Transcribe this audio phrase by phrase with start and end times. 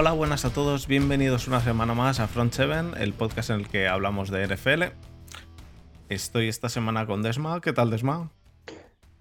[0.00, 3.68] Hola, buenas a todos, bienvenidos una semana más a Front 7, el podcast en el
[3.68, 4.94] que hablamos de NFL.
[6.08, 8.30] Estoy esta semana con Desma, ¿qué tal Desma?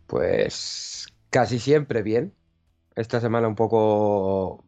[0.06, 2.36] Pues casi siempre bien.
[2.96, 4.66] Esta semana un poco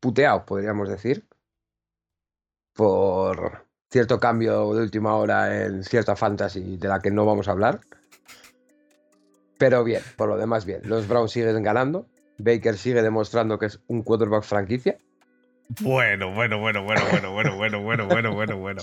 [0.00, 1.24] puteado, podríamos decir,
[2.72, 7.52] por cierto cambio de última hora en cierta fantasy de la que no vamos a
[7.52, 7.78] hablar.
[9.56, 10.80] Pero bien, por lo demás bien.
[10.82, 12.08] Los Browns siguen ganando.
[12.38, 14.98] Baker sigue demostrando que es un quarterback franquicia.
[15.80, 18.82] Bueno, bueno, bueno, bueno, bueno, bueno, bueno, bueno, bueno, bueno, bueno.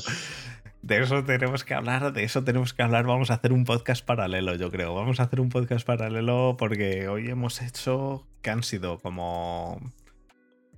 [0.82, 3.06] De eso tenemos que hablar, de eso tenemos que hablar.
[3.06, 4.94] Vamos a hacer un podcast paralelo, yo creo.
[4.94, 9.80] Vamos a hacer un podcast paralelo porque hoy hemos hecho que han sido como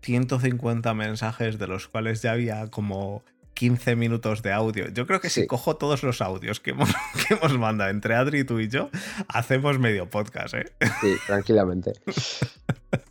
[0.03, 3.23] 150 mensajes de los cuales ya había como
[3.55, 4.89] 15 minutos de audio.
[4.89, 6.89] Yo creo que si cojo todos los audios que hemos,
[7.27, 8.89] que hemos mandado entre Adri, tú y yo,
[9.27, 10.65] hacemos medio podcast, ¿eh?
[11.01, 11.93] Sí, tranquilamente.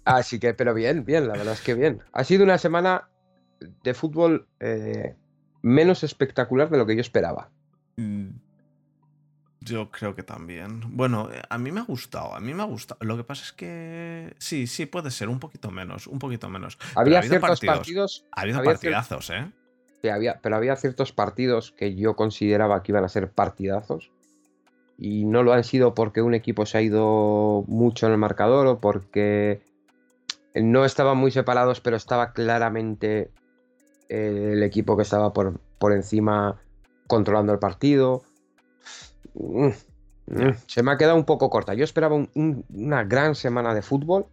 [0.05, 2.03] Así que, pero bien, bien, la verdad es que bien.
[2.13, 3.09] Ha sido una semana
[3.83, 5.17] de fútbol eh,
[5.63, 7.51] menos espectacular de lo que yo esperaba.
[7.97, 8.29] Mm,
[9.61, 10.83] yo creo que también.
[10.95, 12.99] Bueno, a mí me ha gustado, a mí me ha gustado.
[13.03, 16.77] Lo que pasa es que sí, sí, puede ser un poquito menos, un poquito menos.
[16.95, 19.51] Había ciertos partidos, Ha habido partidazos, ¿eh?
[20.11, 24.11] Había, pero había ciertos partidos que yo consideraba que iban a ser partidazos
[24.99, 28.67] y no lo han sido porque un equipo se ha ido mucho en el marcador
[28.67, 29.63] o porque
[30.55, 33.31] no estaban muy separados, pero estaba claramente
[34.09, 36.61] eh, el equipo que estaba por, por encima
[37.07, 38.23] controlando el partido.
[39.35, 39.69] Mm,
[40.27, 41.75] mm, se me ha quedado un poco corta.
[41.75, 44.27] Yo esperaba una gran semana de fútbol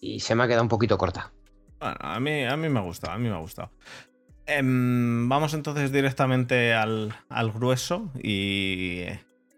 [0.00, 1.32] y se me ha quedado un poquito corta.
[1.78, 3.70] Bueno, a mí, a mí me ha gustado, a mí me ha gustado.
[4.50, 7.12] Em, vamos entonces directamente al,
[7.52, 9.04] grueso y,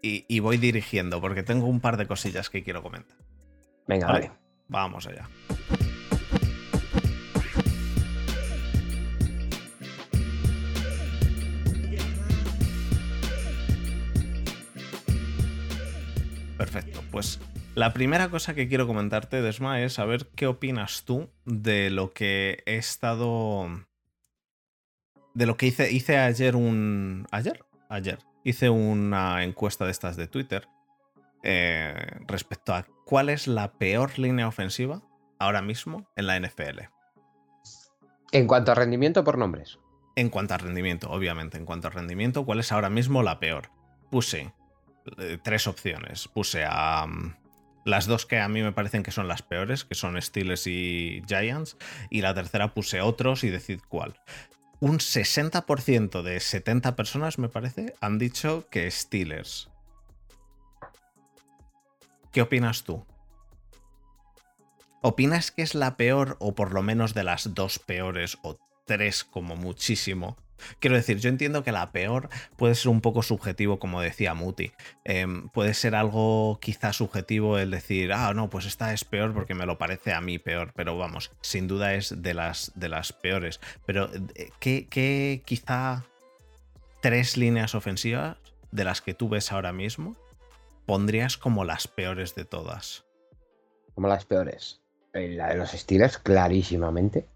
[0.01, 3.17] y, voy dirigiendo porque tengo un par de cosillas que quiero comentar.
[3.87, 4.31] Venga, ¿Vale?
[4.67, 5.29] Vamos allá.
[16.57, 17.39] Perfecto, pues
[17.75, 22.61] la primera cosa que quiero comentarte, Desma, es saber qué opinas tú de lo que
[22.65, 23.69] he estado...
[25.33, 27.27] De lo que hice, hice ayer un...
[27.31, 27.63] ¿Ayer?
[27.89, 28.19] Ayer.
[28.43, 30.67] Hice una encuesta de estas de Twitter
[31.43, 31.93] eh,
[32.27, 35.01] respecto a cuál es la peor línea ofensiva
[35.39, 36.81] ahora mismo en la NFL.
[38.31, 39.79] En cuanto a rendimiento por nombres.
[40.15, 41.57] En cuanto a rendimiento, obviamente.
[41.57, 43.71] En cuanto a rendimiento, ¿cuál es ahora mismo la peor?
[44.09, 44.53] Puse
[45.17, 46.27] eh, tres opciones.
[46.27, 47.35] Puse a mm,
[47.85, 51.23] las dos que a mí me parecen que son las peores, que son Steelers y
[51.27, 51.77] Giants.
[52.09, 54.19] Y la tercera puse otros y decid cuál.
[54.81, 59.69] Un 60% de 70 personas, me parece, han dicho que Steelers.
[62.31, 63.05] ¿Qué opinas tú?
[65.03, 69.23] ¿Opinas que es la peor o por lo menos de las dos peores o tres
[69.23, 70.35] como muchísimo?
[70.79, 74.71] Quiero decir, yo entiendo que la peor puede ser un poco subjetivo, como decía Muti.
[75.03, 79.53] Em, puede ser algo quizá subjetivo el decir, ah, no, pues esta es peor porque
[79.53, 83.13] me lo parece a mí peor, pero vamos, sin duda es de las, de las
[83.13, 83.59] peores.
[83.85, 86.05] Pero, eh, ¿qué, ¿qué, quizá
[87.01, 88.37] tres líneas ofensivas
[88.71, 90.15] de las que tú ves ahora mismo
[90.85, 93.05] pondrías como las peores de todas?
[93.95, 94.81] Como las peores.
[95.13, 97.27] Eh, la de los Steelers, clarísimamente.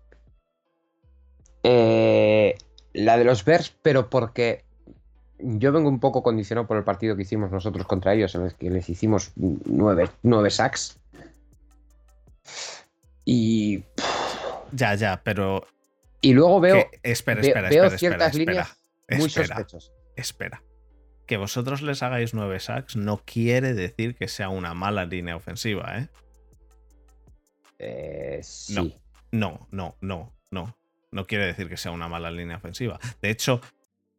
[1.63, 2.57] Eh,
[2.95, 4.63] la de los Bears, pero porque
[5.39, 8.55] yo vengo un poco condicionado por el partido que hicimos nosotros contra ellos, en el
[8.55, 10.97] que les hicimos nueve, nueve sacks.
[13.25, 13.83] Y.
[14.71, 15.67] Ya, ya, pero.
[16.21, 16.89] Y luego veo.
[17.03, 18.77] espera, espera, veo espera, ciertas espera, líneas
[19.19, 19.91] muy sospechosas.
[20.15, 20.63] Espera.
[21.25, 25.97] Que vosotros les hagáis nueve sacks no quiere decir que sea una mala línea ofensiva,
[25.97, 26.09] ¿eh?
[27.79, 28.95] Eh, sí.
[29.31, 30.33] No, no, no, no.
[30.51, 30.75] No
[31.25, 32.99] quiere decir que sea una mala línea ofensiva.
[33.21, 33.61] De hecho,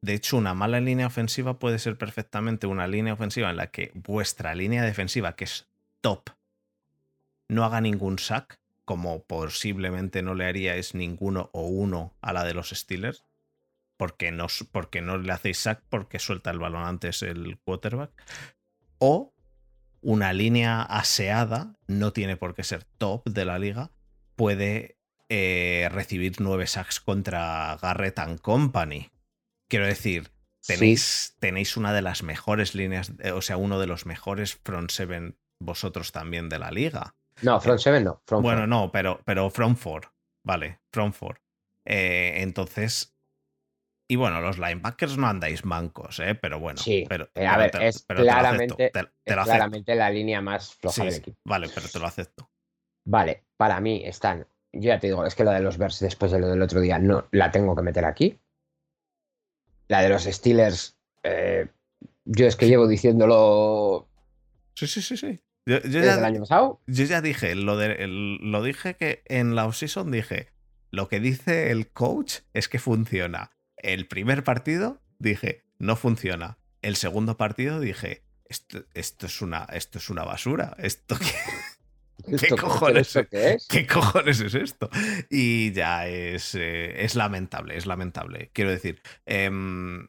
[0.01, 3.93] de hecho, una mala línea ofensiva puede ser perfectamente una línea ofensiva en la que
[3.95, 5.69] vuestra línea defensiva, que es
[6.01, 6.31] top,
[7.49, 12.55] no haga ningún sack, como posiblemente no le haríais ninguno o uno a la de
[12.55, 13.25] los Steelers,
[13.97, 18.11] porque no, porque no le hacéis sack porque suelta el balón antes el quarterback.
[18.99, 19.35] O
[20.03, 23.91] una línea aseada, no tiene por qué ser top de la liga,
[24.37, 24.96] puede
[25.29, 29.11] eh, recibir nueve sacks contra Garrett and Company.
[29.69, 30.31] Quiero decir,
[30.67, 34.91] tenéis, tenéis una de las mejores líneas, eh, o sea, uno de los mejores front
[34.91, 37.15] seven vosotros también de la liga.
[37.43, 38.23] No, front seven no.
[38.41, 40.13] bueno, no, pero, pero front four.
[40.45, 41.41] Vale, front four.
[41.85, 43.17] Eh, entonces,
[44.09, 46.35] y bueno, los linebackers no andáis mancos, ¿eh?
[46.35, 46.79] pero bueno.
[46.79, 48.93] Sí, pero, a ver, es claramente,
[49.25, 51.39] claramente la línea más floja del equipo.
[51.45, 52.51] Vale, pero te lo acepto.
[53.05, 54.47] Vale, para mí están
[54.81, 56.99] ya te digo, es que la de los Bears después de lo del otro día
[56.99, 58.39] no la tengo que meter aquí.
[59.89, 61.69] La de los Steelers, eh,
[62.25, 64.09] yo es que llevo diciéndolo
[64.75, 65.41] Sí, sí, sí, sí.
[65.65, 66.81] Yo, yo desde el ya, año pasado.
[66.87, 70.49] yo ya dije, lo, de, el- lo dije que en la offseason dije,
[70.91, 73.51] lo que dice el coach es que funciona.
[73.77, 76.59] El primer partido dije, no funciona.
[76.83, 80.77] El segundo partido dije, esto, esto, es, una, esto es una basura.
[80.79, 81.17] Esto
[82.27, 83.67] qué, ¿Esto- cojones ¿Esto qué es?
[83.69, 84.91] ¿Qué cojones es esto?
[85.31, 88.51] Y ya es, eh, es lamentable, es lamentable.
[88.53, 90.07] Quiero decir, em,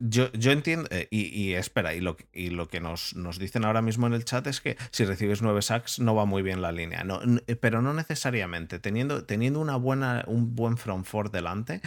[0.00, 3.38] yo, yo entiendo, eh, y, y espera, y lo, que- y lo que nos, nos
[3.38, 6.42] dicen ahora mismo en el chat es que si recibes nueve sacks no va muy
[6.42, 8.78] bien la línea, no, eh, pero no necesariamente.
[8.78, 11.80] Teniendo, teniendo una buena, un buen front four delante,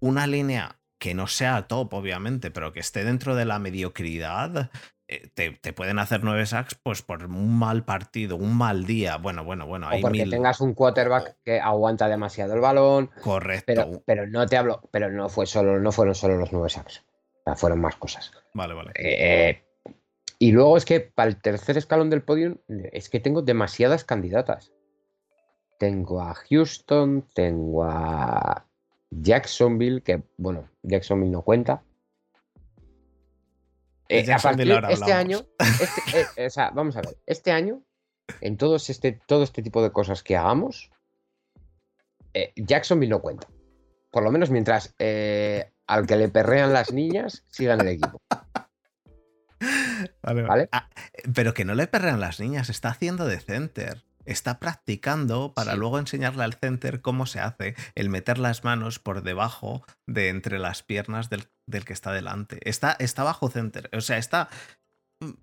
[0.00, 4.70] una línea que no sea top, obviamente, pero que esté dentro de la mediocridad,
[5.34, 9.16] te, te pueden hacer nueve sacks pues por un mal partido, un mal día.
[9.16, 10.30] Bueno, bueno, bueno, O porque mil.
[10.30, 13.10] tengas un quarterback que aguanta demasiado el balón.
[13.22, 13.64] Correcto.
[13.66, 16.98] Pero, pero no te hablo, pero no fue solo, no fueron solo los nueve sacks.
[16.98, 18.32] O sea, fueron más cosas.
[18.54, 18.92] Vale, vale.
[18.96, 19.64] Eh,
[20.38, 24.72] y luego es que para el tercer escalón del podio es que tengo demasiadas candidatas.
[25.78, 28.66] Tengo a Houston, tengo a
[29.10, 31.82] Jacksonville, que bueno, Jacksonville no cuenta.
[34.12, 37.82] Eh, a partir este año, este- eh, o sea, vamos a ver, este año,
[38.40, 40.90] en todos este, todo este tipo de cosas que hagamos,
[42.34, 43.46] eh, Jacksonville no cuenta.
[44.10, 48.20] Por lo menos mientras eh, al que le perrean las niñas siga en el equipo.
[50.22, 50.68] Vale, ¿Vale?
[50.72, 50.88] Ah,
[51.34, 54.04] pero que no le perrean las niñas, está haciendo de center.
[54.26, 55.78] Está practicando para Sí.
[55.78, 60.58] luego enseñarle al center cómo se hace el meter las manos por debajo de entre
[60.58, 62.58] las piernas del, del que está delante.
[62.68, 64.48] Está, está bajo center, o sea, está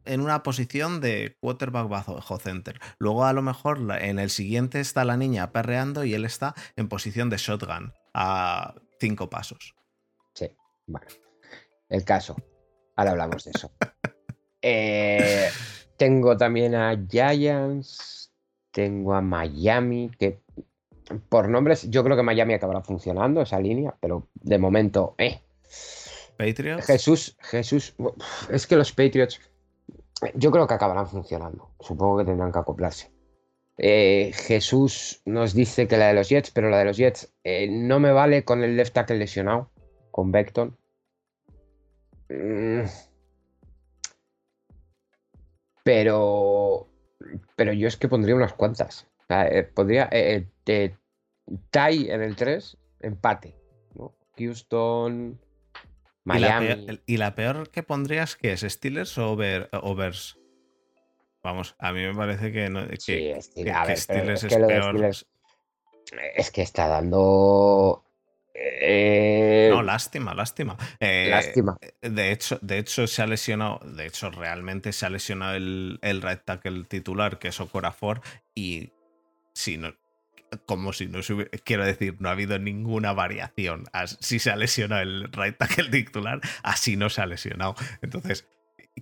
[0.05, 2.79] en una posición de quarterback bajo center.
[2.99, 6.89] Luego a lo mejor en el siguiente está la niña perreando y él está en
[6.89, 9.75] posición de shotgun a cinco pasos.
[10.33, 10.49] Sí,
[10.87, 11.07] bueno.
[11.89, 12.35] El caso.
[12.95, 13.71] Ahora hablamos de eso.
[14.69, 15.49] Eh,
[15.97, 18.33] tengo también a Giants.
[18.71, 20.09] Tengo a Miami.
[20.17, 20.41] Que
[21.29, 25.41] por nombres, yo creo que Miami acabará funcionando esa línea, pero de momento, eh.
[26.37, 26.85] Patriots.
[26.85, 27.95] Jesús, Jesús.
[28.49, 29.39] Es que los Patriots.
[30.35, 31.71] Yo creo que acabarán funcionando.
[31.79, 33.11] Supongo que tendrán que acoplarse.
[33.77, 37.67] Eh, Jesús nos dice que la de los Jets, pero la de los Jets eh,
[37.69, 39.69] no me vale con el left tackle lesionado,
[40.11, 40.75] con Beckton.
[42.29, 42.83] Mm.
[45.83, 46.87] Pero.
[47.55, 49.07] Pero yo es que pondría unas cuantas.
[49.29, 50.09] Eh, pondría.
[50.11, 50.95] eh, eh,
[51.71, 53.55] tie en el 3, empate.
[53.95, 54.15] ¿no?
[54.37, 55.39] Houston.
[56.33, 56.85] ¿Y la, Miami.
[56.85, 60.37] peor, y la peor que pondrías que es Steelers o, Over- o Bears?
[61.43, 63.97] Vamos, a mí me parece que, no, que, Sí, que- Steelers, que a ver, pero
[63.97, 64.83] Steelers es peor.
[64.83, 65.27] Steelers
[66.35, 68.03] es que está dando.
[68.53, 70.75] eh, No, lástima, lástima.
[70.99, 71.77] Eh, lástima.
[72.01, 76.21] De hecho, de hecho, se ha lesionado, de hecho, realmente se ha lesionado el, el
[76.21, 78.21] right tackle titular, que es Okorafor,
[78.55, 78.91] y
[79.53, 79.93] si no,
[80.65, 83.85] como si no se hubiera, quiero decir, no ha habido ninguna variación.
[84.19, 87.75] Si se ha lesionado el right tackle titular, así no se ha lesionado.
[88.01, 88.47] Entonces,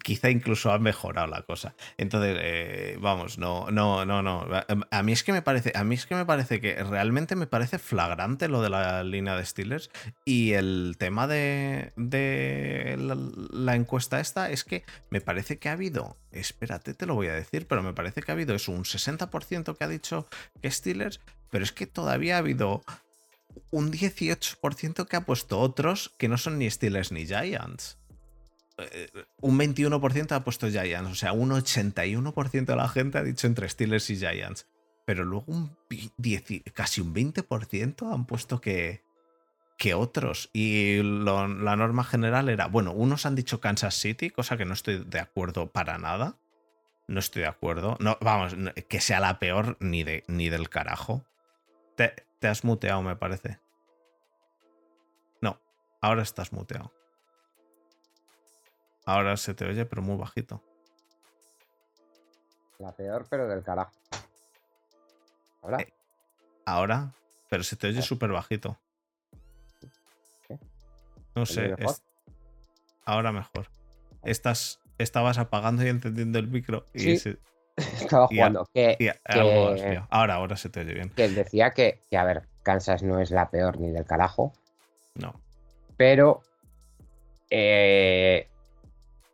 [0.04, 1.76] quizá incluso ha mejorado la cosa.
[1.98, 4.46] Entonces, eh, vamos, no, no, no, no.
[4.92, 7.48] A- mí es que me parece, a mí es que me parece que realmente me
[7.48, 9.90] parece flagrante lo de la línea de Steelers
[10.26, 11.92] y el tema de,
[12.98, 13.18] la,
[13.52, 17.34] la encuesta esta es que me parece que ha habido, espérate, te lo voy a
[17.34, 20.28] decir, pero me parece que ha habido eso, un 60% que ha dicho
[20.62, 21.22] que Steelers,
[21.52, 22.84] pero es que todavía ha habido
[23.72, 27.98] un 18% que ha puesto otros que no son ni Steelers ni Giants.
[29.42, 33.70] Un 21% ha puesto Giants, o sea, un 81% de la gente ha dicho entre
[33.70, 34.68] Steelers y Giants.
[35.06, 39.04] Pero luego un vi- dieci- casi un 20% han puesto que,
[39.78, 40.50] que otros.
[40.52, 45.04] Y la norma general era, bueno, unos han dicho Kansas City, cosa que no estoy
[45.06, 46.38] de acuerdo para nada.
[47.08, 47.98] No estoy de acuerdo.
[48.00, 48.56] No, vamos,
[48.90, 51.24] que sea la peor ni, de, ni del carajo.
[51.96, 53.60] Te, te has muteado, me parece.
[55.40, 55.62] No,
[56.02, 56.92] ahora estás muteado.
[59.06, 60.64] Ahora se te oye, pero muy bajito.
[62.80, 63.92] La peor, pero del carajo.
[65.62, 65.78] Ahora.
[65.82, 65.94] Eh,
[66.66, 67.14] Ahora,
[67.50, 68.78] pero se te oye súper bajito.
[70.48, 70.58] ¿Qué?
[71.36, 71.94] No ¿Se sé, oye mejor?
[71.96, 72.04] es-
[73.06, 73.68] ahora mejor.
[74.24, 77.18] Estás, estabas apagando y encendiendo el micro y, Sí.
[77.20, 77.38] se-
[77.78, 78.66] Estaba jugando.
[78.74, 80.02] Que, que-.
[80.10, 81.10] Ahora, ahora se te oye bien.
[81.12, 84.54] que decía que, que, a ver, Kansas no es la peor ni del carajo,
[85.14, 85.40] No.
[85.98, 86.42] pero
[87.52, 88.50] eh,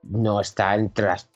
[0.04, 1.30] no está entre las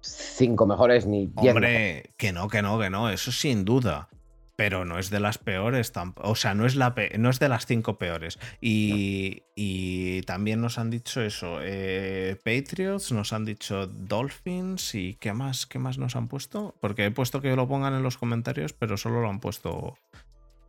[0.00, 1.54] cinco mejores ni diez mejores.
[1.54, 4.08] Hombre, que no, que no, que no, eso sin duda.
[4.56, 7.66] pero no es de las peores, o sea, no es, la no es de las
[7.66, 8.38] cinco peores.
[8.60, 15.32] Y, y también nos han dicho eso, eh, Patriots, nos han dicho Dolphins y ¿qué
[15.32, 16.74] más, ¿qué más nos han puesto?
[16.80, 19.96] Porque he puesto que lo pongan en los comentarios, pero solo lo han puesto,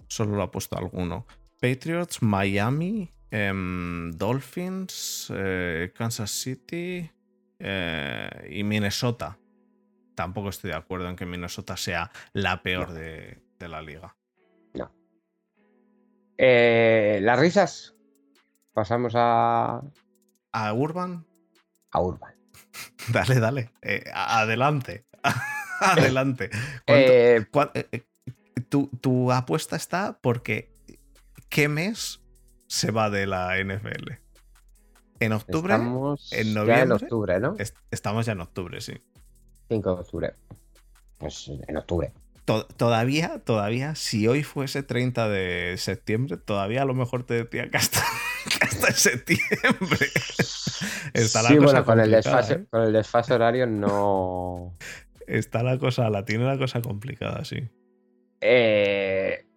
[0.07, 1.25] solo lo ha puesto alguno.
[1.61, 7.09] Patriots, Miami, em, Dolphins, eh, Kansas City
[7.59, 9.37] eh, y Minnesota.
[10.15, 14.15] Tampoco estoy de acuerdo en que Minnesota sea la peor de, la liga.
[14.73, 14.91] No.
[16.37, 17.95] Eh, Las risas.
[18.73, 19.81] Pasamos a.
[20.51, 21.25] ¿A Urban?
[21.91, 22.35] A Urban.
[23.13, 23.71] dale, dale.
[24.13, 25.05] adelante.
[25.81, 26.49] adelante.
[28.69, 30.73] tu, tu apuesta está porque
[31.49, 32.24] ¿qué mes
[32.67, 34.13] se va de la NFL?
[35.19, 35.73] ¿En octubre?
[35.73, 36.75] Estamos ¿En noviembre?
[36.75, 37.55] Ya en octubre, ¿no?
[37.91, 38.93] estamos ya en octubre, sí.
[39.69, 40.33] 5 de octubre.
[41.17, 42.11] Pues en octubre.
[42.77, 47.77] todavía, todavía, si hoy fuese 30 de septiembre, todavía a lo mejor te decía que
[47.77, 48.01] hasta,
[48.87, 50.07] en septiembre.
[51.13, 52.65] Está la sí, cosa bueno, con el, desfase, ¿eh?
[52.69, 54.75] con el desfase horario no.
[55.27, 57.69] Está la cosa, la tiene la cosa complicada, sí.
[58.41, 59.47] Eh,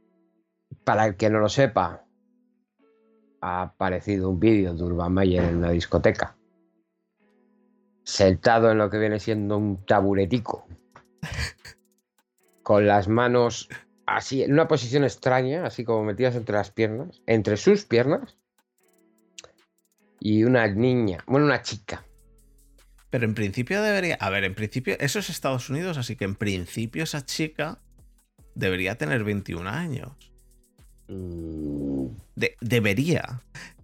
[0.85, 2.08] para el que no lo sepa,
[3.41, 6.37] ha aparecido un vídeo de Urban Meyer en una discoteca,
[8.05, 10.67] sentado en lo que viene siendo un taburetico,
[12.63, 13.69] con las manos
[14.07, 18.39] así, en una posición extraña, así como metidas entre las piernas, entre sus piernas,
[20.21, 22.05] y una niña, bueno, una chica.
[23.11, 26.35] Pero en principio debería, a ver, en principio, eso es Estados Unidos, así que en
[26.35, 27.81] principio esa chica
[28.55, 30.33] debería tener 21 años.
[31.09, 31.98] Mm.
[32.61, 33.43] Debería.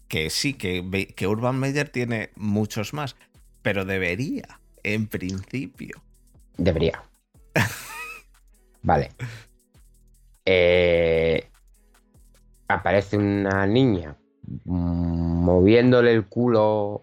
[0.08, 3.16] Que sí, que, que Urban Meyer tiene muchos más,
[3.62, 6.02] pero debería, en principio.
[6.56, 7.02] Debería.
[8.82, 9.10] vale.
[10.44, 11.48] Eh,
[12.68, 14.16] aparece una niña
[14.64, 17.00] moviéndole el culo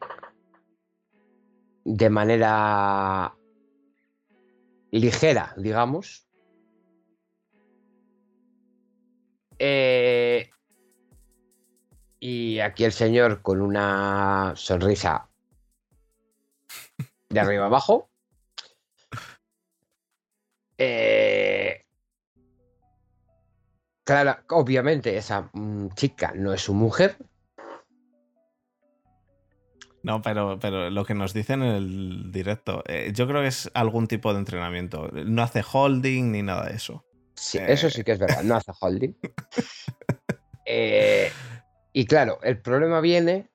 [1.84, 3.34] de manera
[4.92, 6.32] ligera, digamos,
[9.64, 10.50] Eh,
[12.24, 15.28] y aquí el señor con una sonrisa
[17.30, 18.10] de arriba abajo.
[20.78, 21.84] Eh,
[24.04, 27.18] claro, obviamente esa mm, chica no es su mujer.
[30.04, 33.72] No, pero, pero lo que nos dicen en el directo, eh, yo creo que es
[33.74, 35.10] algún tipo de entrenamiento.
[35.12, 37.04] No hace holding ni nada de eso.
[37.36, 39.16] Sí, eso sí que es verdad, no hace holding.
[40.74, 41.32] Eh,
[41.94, 43.50] y claro, el problema viene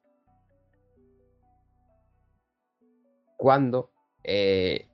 [3.36, 3.90] cuando
[4.24, 4.86] eh,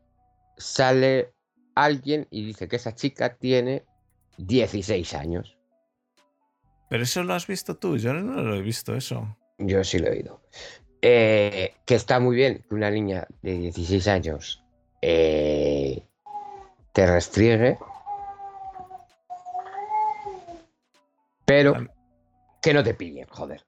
[0.57, 1.33] sale
[1.75, 3.85] alguien y dice que esa chica tiene
[4.39, 5.57] 16 años.
[6.89, 9.37] Pero eso lo has visto tú, yo no lo he visto eso.
[9.59, 10.43] Yo sí lo he oído.
[11.01, 14.63] Eh, que está muy bien que una niña de 16 años
[15.01, 16.07] te
[16.95, 17.77] restriegue
[21.45, 21.75] Pero
[22.63, 23.67] que no te pillen, joder.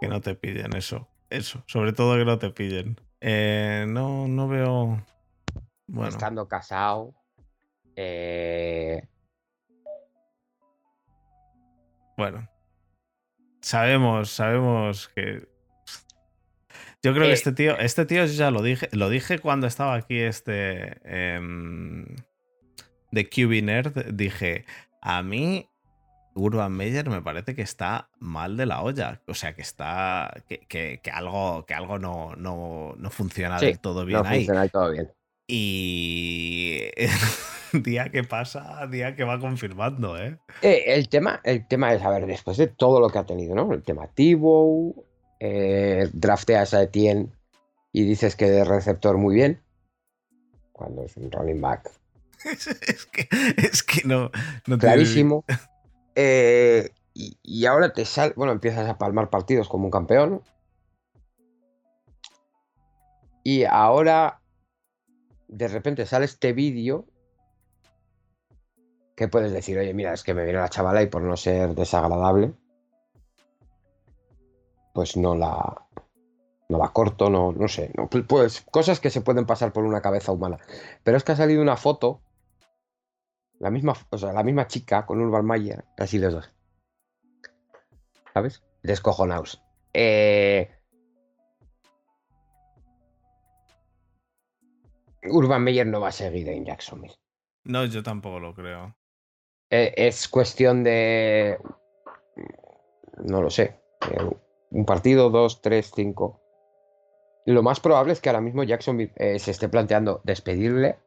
[0.00, 1.08] Que no te pillen, eso.
[1.30, 1.62] Eso.
[1.66, 2.96] Sobre todo que no te pillen.
[3.20, 5.04] Eh, no, no veo.
[5.86, 6.08] Bueno.
[6.08, 7.14] Estando casado.
[7.94, 9.06] Eh,
[12.16, 12.48] bueno.
[13.60, 15.46] Sabemos, sabemos que.
[17.02, 19.94] Yo creo que eh, este tío, este tío ya lo dije, lo dije cuando estaba
[19.94, 22.06] aquí este em,
[23.10, 24.64] de QB Nerd, dije,
[25.00, 25.68] a mí
[26.34, 29.20] Urban Meyer me parece que está mal de la olla.
[29.26, 30.42] O sea, que está.
[30.48, 35.10] que, algo, que algo no, no, funciona del todo bien no Funciona todo bien.
[35.46, 36.90] Y
[37.72, 40.38] día que pasa, día que va confirmando, ¿eh?
[40.62, 40.84] ¿eh?
[40.86, 43.72] el, tema, el tema es, a ver, después de todo lo que ha tenido, ¿no?
[43.72, 45.04] El tema Tibo,
[45.40, 47.30] eh, drafteas a Etienne
[47.92, 49.60] y dices que de receptor muy bien,
[50.72, 51.90] cuando es un running back.
[52.44, 54.30] es, que, es que no,
[54.66, 55.44] no Clarísimo.
[56.14, 60.42] Eh, y, ahora te sal, bueno, empiezas a palmar partidos como un campeón.
[63.44, 64.40] Y ahora
[65.48, 67.04] de repente sale este vídeo
[69.16, 71.74] que puedes decir, oye, mira, es que me viene la chavala y por no ser
[71.74, 72.54] desagradable,
[74.94, 75.86] pues no la,
[76.68, 77.92] no la corto, no, no sé,
[78.26, 80.58] pues cosas que se pueden pasar por una cabeza humana.
[81.02, 82.20] Pero es que ha salido una foto
[83.62, 86.52] la misma, o sea, la misma chica con Urban Mayer, así los dos.
[88.34, 88.62] ¿Sabes?
[88.82, 89.62] Descojonaos.
[89.94, 90.68] Eh...
[95.30, 97.14] Urban Meyer no va a seguir en Jacksonville.
[97.64, 98.96] No, yo tampoco lo creo.
[99.70, 101.58] eh, es cuestión de.
[103.18, 103.80] No lo sé.
[104.10, 104.30] eh,
[104.70, 106.40] un partido, dos, tres, cinco.
[107.46, 110.98] Lo más probable es que ahora mismo Jackson se esté planteando despedirle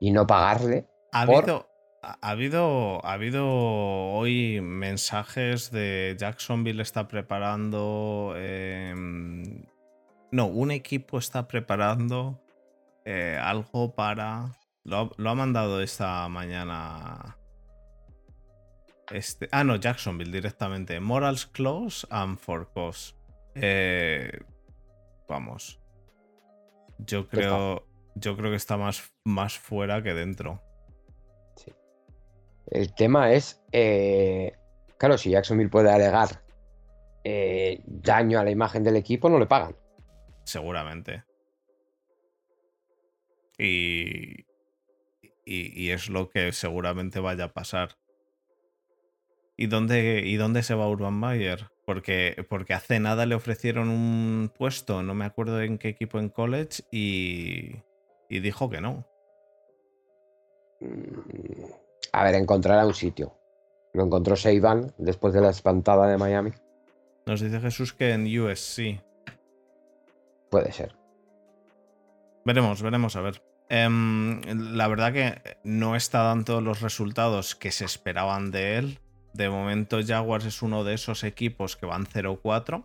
[0.00, 0.88] y no pagarle.
[1.12, 1.67] Ha por- habido,
[2.02, 8.34] ha ha habido, ha habido hoy mensajes de Jacksonville está preparando.
[8.36, 9.64] em,
[10.30, 12.40] no, un equipo está preparando
[13.04, 14.56] eh, algo para.
[14.84, 17.36] Lo, ha- lo ha mandado esta mañana.
[19.10, 21.00] Este, ah, no, Jacksonville directamente.
[21.00, 23.14] Morals Close and for Cause.
[23.54, 24.38] Eh,
[25.28, 25.80] vamos.
[26.98, 27.86] Yo creo.
[28.14, 30.62] Yo creo que está más, más fuera que dentro.
[32.70, 34.52] El tema es, eh,
[34.98, 36.42] claro, si Jacksonville puede alegar
[37.24, 39.76] eh, daño a la imagen del equipo, no le pagan.
[40.44, 41.24] Seguramente.
[43.58, 44.46] Y,
[45.44, 47.96] y, y es lo que seguramente vaya a pasar.
[49.56, 51.70] ¿Y dónde, ¿Y dónde se va Urban Meyer?
[51.84, 56.28] Porque, porque hace nada le ofrecieron un puesto, no me acuerdo en qué equipo en
[56.28, 57.82] college, y,
[58.28, 59.08] y dijo que no.
[60.80, 61.87] Mm,
[62.18, 63.38] A ver, encontrará un sitio.
[63.92, 66.50] Lo encontró Seiban después de la espantada de Miami.
[67.26, 69.00] Nos dice Jesús que en USC.
[70.50, 70.96] Puede ser.
[72.44, 73.40] Veremos, veremos, a ver.
[73.68, 74.40] Em,
[74.74, 78.98] la verdad que no está dando los resultados que se esperaban de él.
[79.32, 82.84] De momento, Jaguars es uno de esos equipos que van 0-4.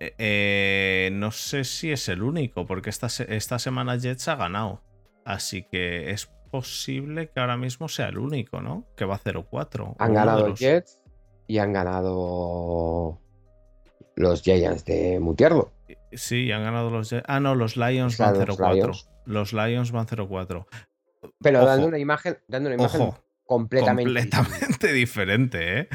[0.00, 4.82] Eh, eh, no sé si es el único, porque esta, esta semana Jets ha ganado.
[5.24, 8.86] Así que es posible que ahora mismo sea el único, ¿no?
[8.96, 9.96] Que va 0-4.
[9.98, 11.00] Han ganado los- Jets
[11.46, 13.20] y han ganado
[14.14, 15.72] los Giants de Mutierdo.
[16.12, 17.14] Sí, han ganado los.
[17.26, 18.74] Ah, no, los Lions van los 0-4.
[18.74, 19.08] Lions.
[19.26, 20.66] Los Lions van 0-4.
[21.40, 21.66] Pero Ojo.
[21.66, 24.04] dando una imagen, dando una imagen Ojo, completamente.
[24.30, 25.88] completamente diferente, ¿eh?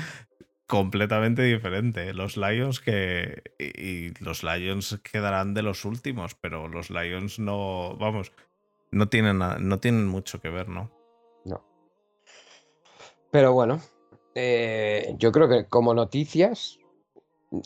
[0.67, 2.13] Completamente diferente.
[2.13, 3.41] Los Lions que.
[3.59, 7.97] Y, y los Lions quedarán de los últimos, pero los Lions no.
[7.99, 8.31] Vamos.
[8.91, 10.91] No tienen, nada- no tienen mucho que ver, ¿no?
[11.45, 11.63] No.
[13.32, 13.80] Pero bueno,
[14.36, 16.77] eh, yo creo que como noticias,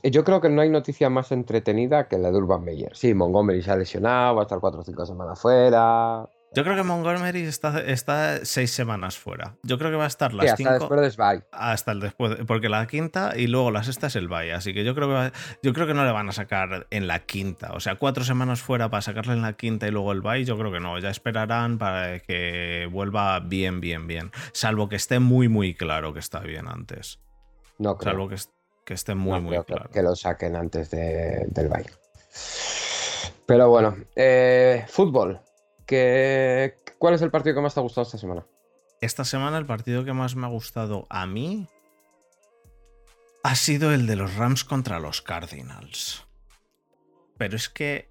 [0.04, 2.96] yo creo que no hay noticia más entretenida que la de Urban Meyer.
[2.96, 6.30] Sí, Montgomery se ha lesionado, va a estar 4 o 5 semanas fuera.
[6.56, 9.56] Yo creo que Montgomery está, está seis semanas fuera.
[9.64, 10.74] Yo creo que va a estar Sí, las hasta cinco.
[10.74, 11.44] después de Spy.
[11.52, 14.84] Hasta el después, porque la quinta y luego la sexta es el bye, así que
[14.86, 17.74] yo creo que va- yo creo que no le van a sacar en la quinta,
[17.74, 20.58] o sea, cuatro semanas fuera para sacarle en la quinta y luego el bye, yo
[20.58, 25.50] creo que no, ya esperarán para que vuelva bien, bien, bien, salvo que esté muy,
[25.50, 27.20] muy claro que está bien antes,
[27.78, 28.50] No creo, salvo que, es-
[28.86, 29.90] que esté muy, no muy creo claro.
[29.92, 31.84] que lo saquen antes de- del Bay.
[33.46, 35.40] Pero bueno, eh, fútbol.
[35.86, 38.46] ¿Qué- ¿Cuál es el partido que más te ha gustado esta semana?
[39.02, 41.68] Esta semana el partido que más me ha gustado a mí
[43.44, 46.26] ha sido el de los Rams contra los Cardinals.
[47.38, 48.10] Pero es que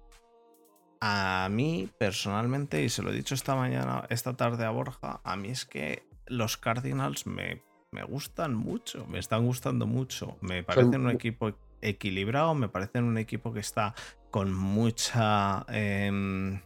[1.01, 5.35] a mí personalmente, y se lo he dicho esta mañana, esta tarde a Borja, a
[5.35, 7.61] mí es que los Cardinals me,
[7.91, 10.37] me gustan mucho, me están gustando mucho.
[10.41, 13.93] Me parecen un equipo equilibrado, me parecen un equipo que está
[14.31, 15.65] con mucha...
[15.69, 16.61] em,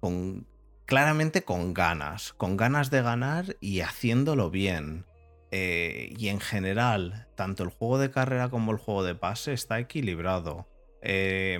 [0.00, 0.46] con,
[0.86, 5.06] claramente con ganas, con ganas de ganar y haciéndolo bien.
[5.52, 9.78] Eh, y en general, tanto el juego de carrera como el juego de pase está
[9.78, 10.66] equilibrado.
[11.02, 11.58] Eh,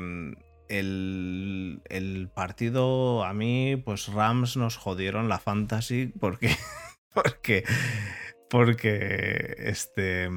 [0.68, 6.56] el, el partido, a mí, pues Rams nos jodieron la fantasy porque,
[7.14, 7.64] porque,
[8.48, 10.28] porque este,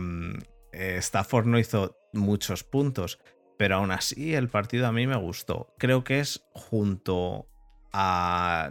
[0.74, 3.20] eh, Stafford no hizo muchos puntos.
[3.58, 5.74] Pero aún así, el partido a mí me gustó.
[5.78, 7.48] Creo que es junto
[7.98, 8.70] a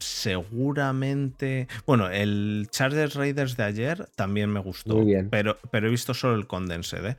[0.00, 1.68] seguramente.
[1.86, 4.96] Bueno, el Chargers Raiders de ayer también me gustó.
[4.96, 5.30] Muy bien.
[5.30, 7.16] Pero, pero he visto solo el condensed, ¿eh?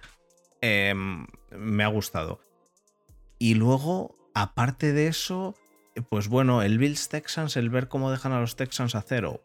[0.62, 2.40] Em, me ha gustado.
[3.40, 5.56] Y luego, aparte de eso,
[6.10, 9.42] pues bueno, el Bills Texans, el ver cómo dejan a los Texans a cero.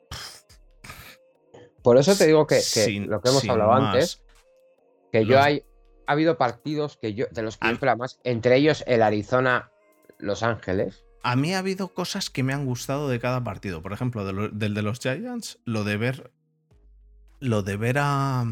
[1.83, 3.95] Por eso te digo que, que Sin- lo que hemos hablado más.
[3.95, 4.23] antes,
[5.13, 5.65] que yo hay,
[6.07, 9.71] ha habido partidos que yo, de los que yo más, entre ellos el Arizona
[10.19, 11.05] Los Ángeles.
[11.23, 13.83] A mí ha habido cosas que me han gustado de cada partido.
[13.83, 16.33] Por ejemplo, de lo- del de los Giants, lo de ver.
[17.41, 18.45] Lo de ver a.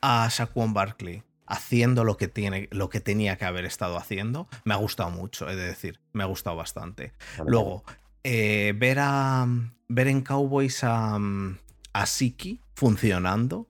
[0.00, 4.72] a Saquon Barkley haciendo lo que, tiene, lo que tenía que haber estado haciendo, me
[4.72, 6.00] ha gustado mucho, he de decir.
[6.12, 7.12] Me ha gustado bastante.
[7.46, 7.84] Luego,
[8.24, 9.46] eh, ver a.
[9.88, 11.18] ver en Cowboys a.
[11.92, 13.66] a Siki funcionando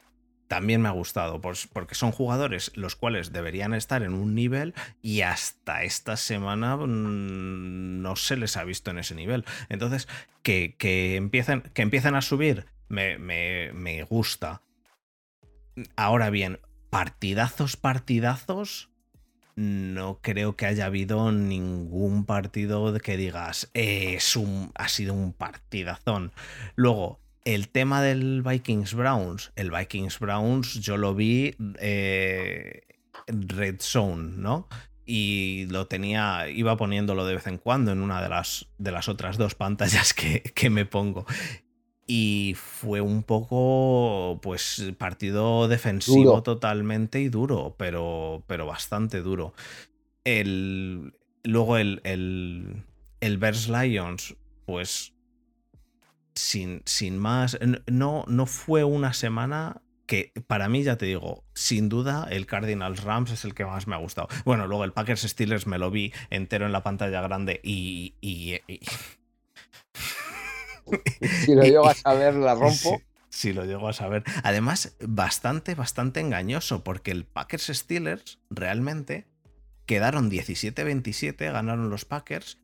[0.53, 4.75] también me ha gustado, pues, porque son jugadores los cuales deberían estar en un nivel
[5.01, 9.47] y hasta esta semana mm, no se les ha visto en ese nivel.
[9.71, 10.09] Entonces,
[10.43, 10.77] que,
[11.17, 14.61] empiecen, que empiecen a subir me, me gusta.
[15.97, 16.61] Ahora bien,
[16.91, 18.91] partidazos, partidazos,
[19.57, 26.31] no creo que haya habido ningún partido que digas es un, ha sido un partidazón.
[26.75, 32.83] Luego, el tema del Vikings Browns, el Vikings Browns yo lo vi eh,
[33.27, 34.69] Red Zone, ¿no?
[35.05, 39.09] Y lo tenía, iba poniéndolo de vez en cuando en una de las, de las
[39.09, 41.27] otras dos pantallas que, que me pongo.
[42.07, 49.55] Y fue un poco, pues, partido defensivo totalmente y duro, pero, pero bastante duro.
[50.25, 52.83] El, luego el, el,
[53.21, 55.12] el Bears Lions, pues
[56.35, 61.89] sin, sin más, no, no fue una semana que para mí, ya te digo, sin
[61.89, 64.29] duda el Cardinals Rams es el que más me ha gustado.
[64.45, 68.15] Bueno, luego el Packers Steelers me lo vi entero en la pantalla grande y...
[71.45, 73.01] si lo llego a saber, la rompo.
[73.29, 74.25] Si, lo llego a saber.
[74.43, 79.27] Además, bastante, bastante engañoso, porque el Packers Steelers realmente
[79.87, 82.59] quedaron 17-27, ganaron los Packers,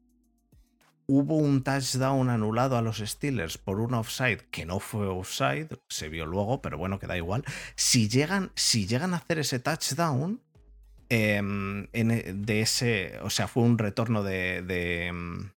[1.09, 6.11] hubo un touchdown anulado a los Steelers por un offside que no fue offside, se
[6.11, 7.45] vio luego, pero bueno, que da igual.
[7.77, 10.41] Si llegan, si llegan a hacer ese touchdown,
[11.09, 14.59] em, e, de ese, o sea, fue un retorno de,
[15.07, 15.51] em,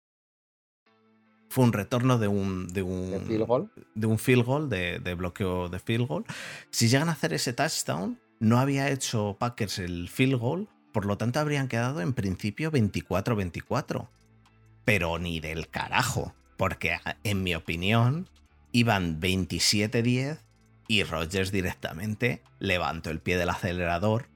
[1.48, 5.00] fue un retorno de un de un ¿De field goal, de, un field goal de,
[5.00, 6.24] de, bloqueo de field goal.
[6.70, 11.18] Si llegan a hacer ese touchdown, no había hecho Packers el field goal, por lo
[11.18, 14.08] tanto habrían quedado en principio 24-24
[14.84, 18.28] pero ni del carajo, porque en mi opinión
[18.72, 20.38] iban 27-10
[20.88, 24.28] y Rogers directamente levantó el pie del acelerador,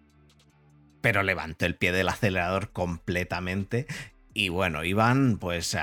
[1.01, 3.87] pero levantó el pie del acelerador completamente
[4.33, 5.77] y bueno, iban pues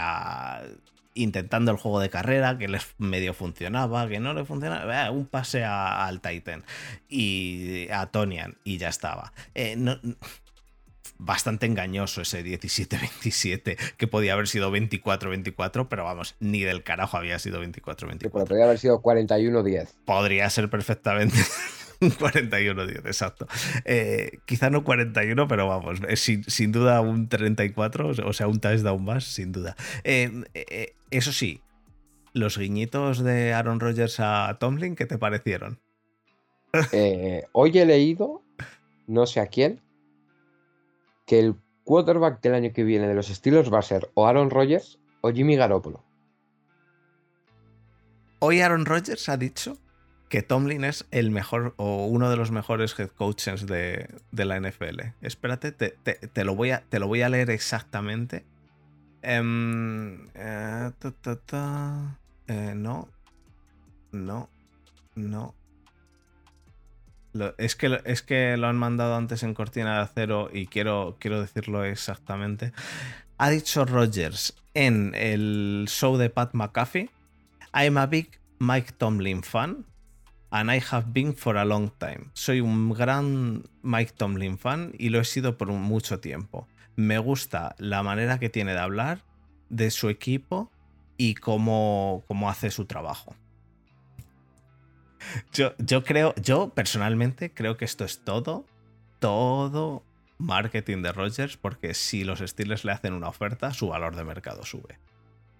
[1.13, 5.63] intentando el juego de carrera, que les medio funcionaba, que no le funcionaba, un pase
[5.63, 6.63] al Titan
[7.09, 9.33] y a Tonian y ya estaba.
[9.55, 9.99] Eh, no,
[11.21, 17.37] bastante engañoso ese 17-27, que podía haber sido 24-24, pero vamos, ni del carajo había
[17.37, 18.29] sido 24-24.
[18.31, 19.89] podría haber sido 41-10.
[20.05, 21.37] Podría ser perfectamente
[22.01, 23.47] un 41-10, exacto.
[23.85, 29.25] Eh, quizá no 41, pero vamos, sin, duda un 34, o sea, un touchdown más,
[29.25, 29.75] sin duda.
[30.03, 31.61] Eh, eh, eso sí,
[32.33, 35.79] los guiñitos de Aaron Rodgers a Tomlin, ¿qué te parecieron?
[37.51, 38.41] hoy he leído,
[39.05, 39.81] no sé a quién,
[41.31, 44.49] que el quarterback del año que viene de los Steelers va a ser o Aaron
[44.49, 46.03] Rodgers o Jimmy Garoppolo.
[48.39, 49.77] Hoy Aaron Rodgers ha dicho
[50.27, 55.13] que Tomlin es el mejor o uno de los mejores head coaches de, la NFL.
[55.21, 58.43] Espérate, te, lo voy a, te, lo voy a, leer exactamente.
[59.21, 60.91] Em, eh,
[62.47, 63.07] eh, no,
[64.11, 64.49] no,
[65.15, 65.60] no
[67.57, 71.41] es, que, es que lo han mandado antes en cortina de acero y quiero, quiero
[71.41, 72.71] decirlo exactamente.
[73.37, 77.09] Ha dicho Rogers en el show de Pat McAfee:
[77.73, 79.85] I'm a big Mike Tomlin fan
[80.51, 82.29] and I have been for a long time.
[82.33, 86.67] Soy un gran Mike Tomlin fan y lo he sido por mucho tiempo.
[86.95, 89.23] Me gusta la manera que tiene de hablar,
[89.69, 90.69] de su equipo
[91.17, 93.35] y cómo, cómo hace su trabajo.
[95.53, 98.65] Yo, yo creo, yo personalmente creo que esto es todo,
[99.19, 100.03] todo
[100.37, 104.63] marketing de Rogers, porque si los Steelers le hacen una oferta, su valor de mercado
[104.63, 104.97] sube.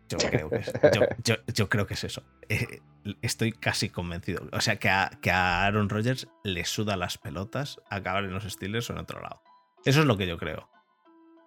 [0.09, 0.73] Yo creo que es,
[1.53, 2.23] yo, creo que es eso.
[2.49, 2.81] Eh,
[3.21, 4.47] estoy casi convencido.
[4.51, 8.43] O sea, que a, que a Aaron Rodgers le suda las pelotas acabar en los
[8.43, 9.41] Steelers o en otro lado.
[9.85, 10.69] Eso es lo que yo creo.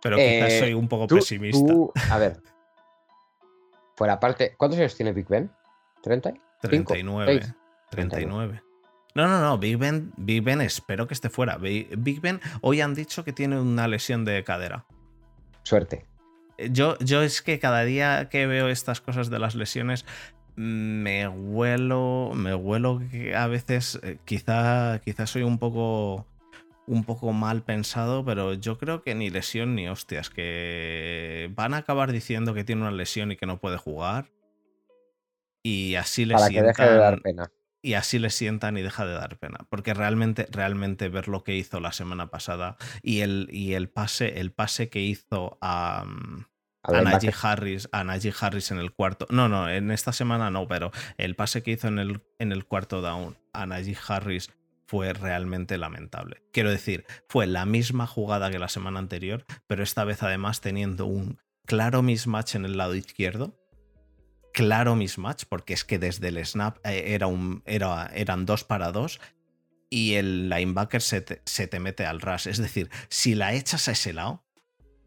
[0.03, 1.73] Pero quizás eh, soy un poco pesimista.
[2.11, 2.41] a ver.
[3.97, 4.55] Fuera parte.
[4.57, 5.51] ¿Cuántos años tiene Big Ben?
[6.03, 6.41] ¿30?
[6.63, 7.55] 39.
[7.95, 8.63] 39.
[9.15, 11.57] No, no, no, Big Ben, Big Ben espero que esté fuera.
[11.57, 14.87] Big Ben hoy han dicho que tiene una lesión de cadera.
[15.63, 16.05] Suerte.
[16.59, 20.05] Eh, yo, yo es que cada día que veo estas cosas de las lesiones
[20.57, 26.27] me huelo, me huelo que a veces eh, quizá, quizá soy un poco
[26.87, 31.79] un poco mal pensado, pero yo creo que ni lesión ni hostias, que van a
[31.79, 34.27] acabar diciendo que tiene una lesión y que no puede jugar.
[35.63, 37.51] Y así le Para que deje de dar pena
[37.85, 39.59] y así le sientan y deja de dar pena.
[39.69, 44.41] Porque realmente, realmente ver lo que hizo la semana pasada y el, y el pase,
[44.41, 46.47] el pase que hizo a, mm,
[46.83, 49.27] a, Najee Harris, a Najee Harris en el cuarto.
[49.29, 52.65] No, no, en esta semana no, pero el pase que hizo en el, en el
[52.65, 54.51] cuarto down a Najee Harris
[54.87, 56.43] fue realmente lamentable.
[56.53, 61.05] Quiero decir, fue la misma jugada que la semana anterior, pero esta vez además teniendo
[61.05, 63.59] un claro mismatch en el lado izquierdo.
[64.55, 68.93] Claro mismatch, porque es que desde el snap eh, era un, era, eran dos para
[68.93, 69.21] dos
[69.91, 72.47] y el linebacker se te, se te mete al rush.
[72.47, 74.45] Es decir, si la echas a ese lado,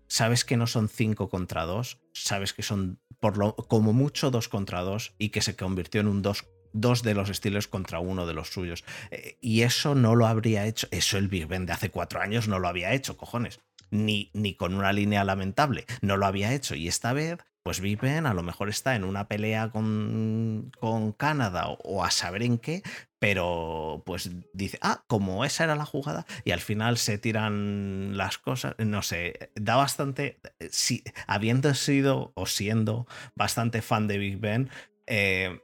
[0.07, 4.49] sabes que no son cinco contra dos, sabes que son por lo, como mucho dos
[4.49, 8.27] contra dos y que se convirtió en un dos dos de los estilos contra uno
[8.27, 8.83] de los suyos.
[9.11, 12.49] Eh, y eso no lo habría hecho, eso el Big Ben de hace cuatro años
[12.49, 13.61] no lo había hecho, cojones.
[13.91, 16.75] Ni, ni con una línea lamentable, no lo había hecho.
[16.75, 21.11] Y esta vez, pues Big Ben a lo mejor está en una pelea con, con
[21.11, 22.81] Canadá o, a saber en qué,
[23.19, 28.37] pero pues dice, ah, como esa era la jugada, y al final se tiran las
[28.37, 30.39] cosas, no sé, da bastante,
[30.71, 34.69] si, habiendo sido o siendo bastante fan de Big Ben,
[35.05, 35.59] eh,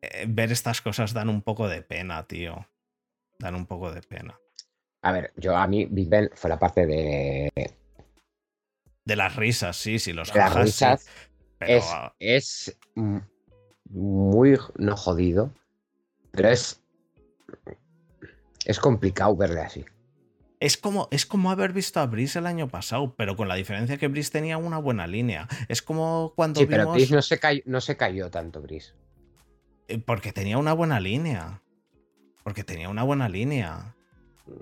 [0.00, 2.66] eh, ver estas cosas dan un poco de pena, tío.
[3.38, 4.40] Dan un poco de pena.
[5.02, 7.50] A ver, yo a mí Big Ben fue la parte de.
[9.08, 11.06] De las risas, sí, sí, los de las risas.
[11.60, 11.82] es,
[12.18, 12.78] es
[13.88, 15.50] muy no jodido,
[16.30, 16.82] pero es.
[18.66, 19.86] Es complicado verle así.
[20.60, 23.96] Es como, es como haber visto a Brice el año pasado, pero con la diferencia
[23.96, 25.48] que Brice tenía una buena línea.
[25.68, 26.60] Es como cuando.
[26.60, 28.92] Sí, pero Brice no se, cayó, no se cayó tanto, Brice.
[29.88, 31.62] Eh, porque tenía una buena línea.
[32.44, 33.96] Porque tenía una buena línea.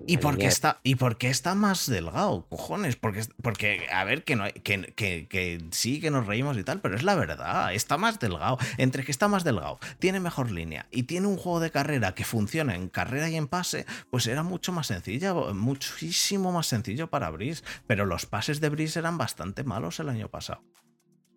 [0.07, 2.46] ¿Y por, qué está, ¿Y por qué está más delgado?
[2.49, 2.96] Cojones.
[2.96, 6.81] Porque, porque a ver, que, no que, que, que, sí, que nos reímos y tal,
[6.81, 7.75] pero es la verdad.
[7.75, 8.59] Está más delgado.
[8.79, 12.25] Entre que está más delgado, tiene mejor línea y tiene un juego de carrera que
[12.25, 17.31] funciona en carrera y en pase, pues era mucho más sencilla, muchísimo más sencillo para
[17.31, 17.64] Brice.
[17.87, 20.62] Pero los pases de Brice eran bastante malos el año pasado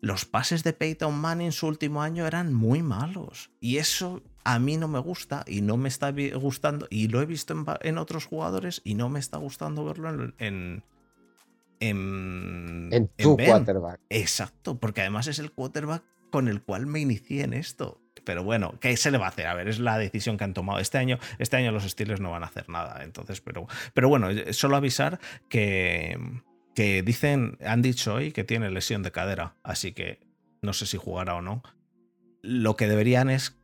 [0.01, 3.51] los pases de Peyton Manning su último año eran muy malos.
[3.59, 6.87] Y eso a mí no me gusta y no me está gustando.
[6.89, 10.83] Y lo he visto en, otros jugadores y no me está gustando verlo en.
[11.81, 14.01] En, en, tu quarterback.
[14.09, 18.01] Exacto, porque además es el quarterback con el cual me inicié en esto.
[18.25, 19.47] Pero bueno, ¿qué se le va a hacer?
[19.47, 21.19] A ver, es la decisión que han tomado este año.
[21.37, 23.03] Este año los Steelers no van a hacer nada.
[23.03, 26.17] Entonces, pero, pero bueno, solo avisar que
[26.79, 30.19] que dicen, han dicho hoy que tiene lesión de cadera, así que
[30.61, 31.61] no sé si jugará o no.
[32.41, 33.58] Lo que deberían es,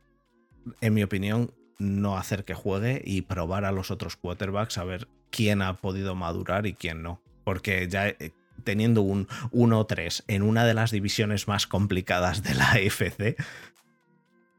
[0.80, 5.08] en mi opinión, no hacer que juegue y probar a los otros quarterbacks a ver
[5.30, 7.20] quién ha podido madurar y quién no.
[7.44, 8.32] Porque ya eh,
[8.64, 13.36] teniendo un 1-3 en una de las divisiones más complicadas de la AFC,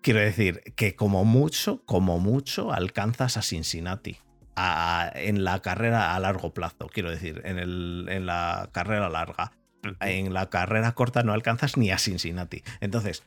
[0.01, 4.17] quiero decir que como mucho, como mucho, alcanzas a Cincinnati
[5.13, 9.51] en la carrera a largo plazo, quiero decir, en, el, en la carrera larga.
[9.99, 12.63] En la carrera corta no alcanzas ni a Cincinnati.
[12.81, 13.23] Entonces,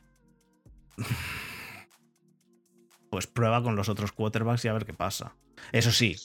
[3.11, 5.35] pues prueba con los otros quarterbacks y a ver qué pasa.
[5.73, 6.15] Eso sí,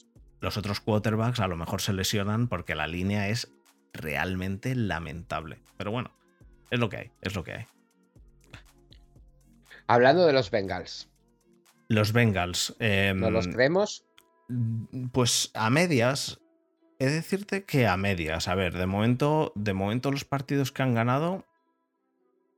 [0.40, 3.52] los otros quarterbacks a lo mejor se lesionan porque la línea es
[3.92, 5.58] realmente lamentable.
[5.76, 6.12] Pero bueno,
[6.70, 7.66] es lo que hay, es lo que hay.
[9.88, 11.10] Hablando de los Bengals.
[11.88, 12.76] Los Bengals.
[12.78, 14.04] ¿No los em, creemos?
[15.10, 16.40] Pues a medias.
[17.00, 18.46] He de decirte que a medias.
[18.46, 21.44] A ver, de momento, de momento los partidos que han ganado.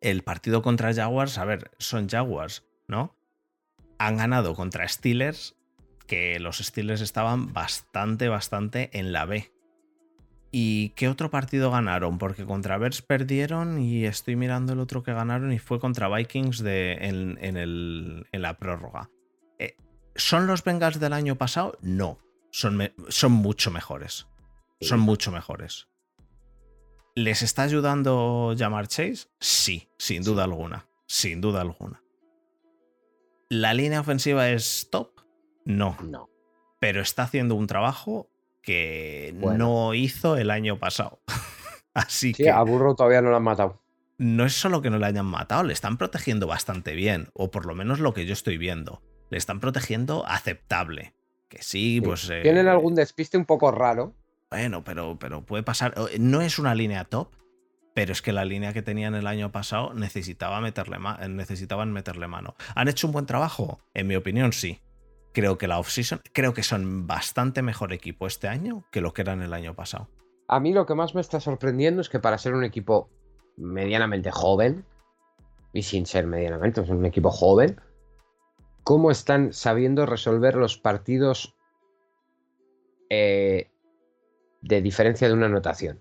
[0.02, 3.17] El partido contra Jaguars, a ver, son Jaguars, ¿no?
[3.98, 5.56] Han ganado contra Steelers,
[6.06, 9.52] que los Steelers estaban bastante, bastante en la B.
[10.50, 12.16] ¿Y qué otro partido ganaron?
[12.16, 16.60] Porque contra Bears perdieron y estoy mirando el otro que ganaron y fue contra Vikings
[16.60, 19.10] de, en, el, en la prórroga.
[20.18, 21.78] ¿Son los Bengals del año pasado?
[21.80, 22.18] No.
[22.50, 24.26] Son, son mucho mejores.
[24.80, 25.88] Son mucho mejores.
[27.14, 29.28] ¿Les está ayudando llamar Chase?
[29.38, 30.86] Sí, sin duda alguna.
[31.06, 32.02] Sin duda alguna.
[33.48, 35.10] ¿La línea ofensiva es top?
[35.64, 35.96] No.
[36.02, 36.28] No.
[36.80, 38.30] Pero está haciendo un trabajo
[38.62, 41.20] que no hizo el año pasado.
[41.94, 42.50] Así sí, que.
[42.50, 43.82] A Burro todavía no lo han matado.
[44.18, 47.28] No es solo que no le hayan matado, le están protegiendo bastante bien.
[47.32, 51.14] O por lo menos lo que yo estoy viendo le están protegiendo aceptable.
[51.48, 52.28] Que sí, pues.
[52.28, 54.14] Eh, Tienen algún despiste un poco raro.
[54.50, 55.94] Bueno, pero, pero puede pasar.
[56.18, 57.32] No es una línea top,
[57.98, 62.54] pero es que la línea que tenían el año pasado necesitaba meterle necesitaban meterle mano.
[62.76, 63.80] ¿Han hecho un buen trabajo?
[63.92, 64.80] En mi opinión, sí.
[65.34, 69.22] Creo que la offseason, creo que son bastante mejor equipo este año que lo que
[69.22, 70.08] eran el año pasado.
[70.46, 73.10] A mí lo que más me está sorprendiendo es que para ser un equipo
[73.56, 74.84] medianamente joven,
[75.72, 77.80] y sin ser medianamente, es un equipo joven,
[78.84, 81.56] cómo están sabiendo resolver los partidos
[83.10, 83.72] eh,
[84.62, 86.00] de diferencia de una anotación.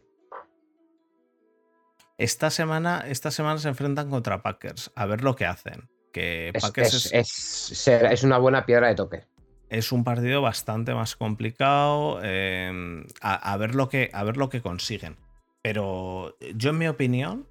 [2.17, 4.91] Esta semana, esta semana se enfrentan contra Packers.
[4.95, 5.89] A ver lo que hacen.
[6.11, 9.25] Que es, es, una buena piedra de toque.
[9.69, 12.19] es un partido bastante más complicado.
[12.23, 15.17] eh, a, a ver lo que, a ver lo que consiguen.
[15.61, 17.47] Pero yo, en mi opinión,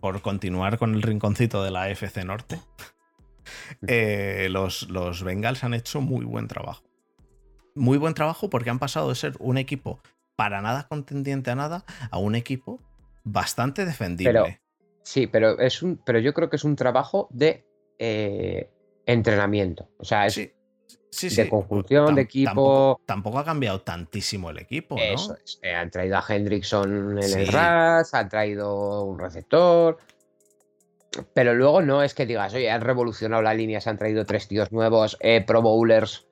[0.00, 2.60] por continuar con el rinconcito de la AFC Norte,
[3.86, 6.84] eh, los, los Bengals han hecho muy buen trabajo.
[7.74, 10.00] Muy buen trabajo porque han pasado de ser un equipo
[10.36, 12.80] para nada contendiente a nada a un equipo
[13.30, 14.32] bastante defendible.
[14.32, 14.56] Pero,
[15.02, 17.66] sí, pero es un, pero yo creo que es un trabajo de
[17.98, 18.70] eh,
[19.06, 19.88] entrenamiento.
[19.98, 20.52] O sea, es
[21.10, 21.50] Sí, sí, de sí.
[21.50, 22.48] conjunción, de equipo.
[22.48, 25.02] Tampoco, tampoco ha cambiado tantísimo el equipo, ¿no?
[25.02, 25.58] Eso es.
[25.62, 29.98] Eh, han traído a Hendrickson en el RAS, han traído un receptor.
[31.32, 34.46] Pero luego no es que digas, oye, han revolucionado la línea, se han traído tres
[34.48, 36.26] tíos nuevos, eh, Pro Bowlers.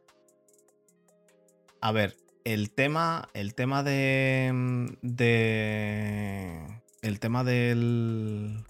[1.80, 8.64] A ver, el tema, el tema de, mm, de, el tema del,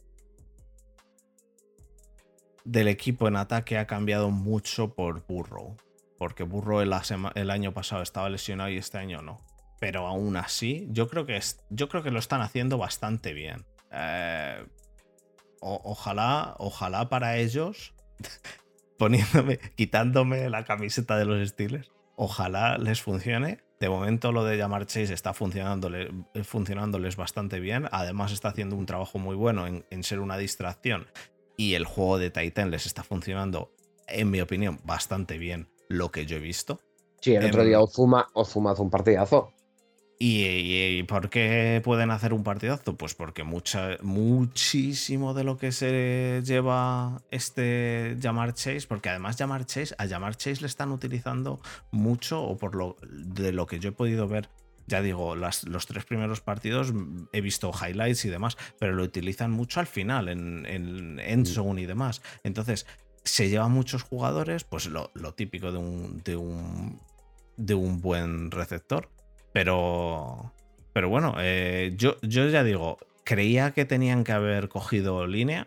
[2.66, 5.76] del equipo en ataque ha cambiado mucho por Burrow,
[6.18, 9.40] porque Burrow el, año pasado estaba lesionado y este año no.
[9.78, 13.64] Pero aún así, yo creo que es, yo creo que lo están haciendo bastante bien.
[13.92, 14.66] Eh,
[15.60, 17.94] ojalá, ojalá para ellos,
[18.98, 23.65] poniéndome, quitándome la camiseta de los Steelers, ojalá les funcione.
[23.78, 26.10] De momento lo de llamar Chase está funcionándole,
[26.44, 27.88] funcionándoles bastante bien.
[27.92, 31.06] Además está haciendo un trabajo muy bueno en, en ser una distracción.
[31.58, 33.72] Y el juego de Titan les está funcionando,
[34.08, 36.80] en mi opinión, bastante bien lo que yo he visto.
[37.20, 39.52] Sí, el otro Em, día Ozuma, Ozuma hace un partidazo.
[40.18, 42.96] ¿Y, por qué pueden hacer un partidazo?
[42.96, 49.66] Pues porque mucha, muchísimo de lo que se lleva este llamar Chase, porque además llamar
[49.66, 53.90] Chase, a llamar Chase le están utilizando mucho, o por lo de lo que yo
[53.90, 54.48] he podido ver,
[54.86, 59.02] ya digo, las- los tres primeros partidos mm, he visto highlights y demás, pero lo
[59.02, 62.22] utilizan mucho al final, en, en end zone y demás.
[62.42, 62.86] Entonces,
[63.22, 67.00] se llevan muchos jugadores, pues lo, lo típico de un, de un,
[67.58, 69.10] de un buen receptor.
[69.56, 70.52] Pero,
[70.92, 75.66] pero bueno, eh, yo, yo ya digo, creía que tenían que haber cogido línea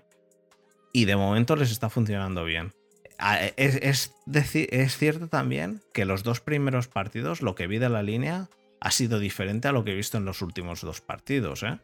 [0.94, 2.72] y de momento les está funcionando bien.
[3.18, 7.80] Ah, Es, es deci- es cierto también que los dos primeros partidos, lo que vi
[7.80, 8.48] de la línea,
[8.80, 11.64] ha sido diferente a lo que he visto en los últimos dos partidos.
[11.64, 11.80] ¿eh?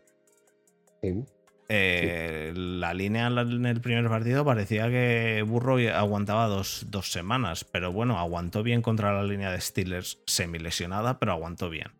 [1.02, 1.24] Sí.
[1.68, 7.92] Eh, La línea en el primer partido parecía que Burro aguantaba dos, dos semanas, pero
[7.92, 11.92] bueno, aguantó bien contra la línea de Steelers semi lesionada, pero aguantó bien.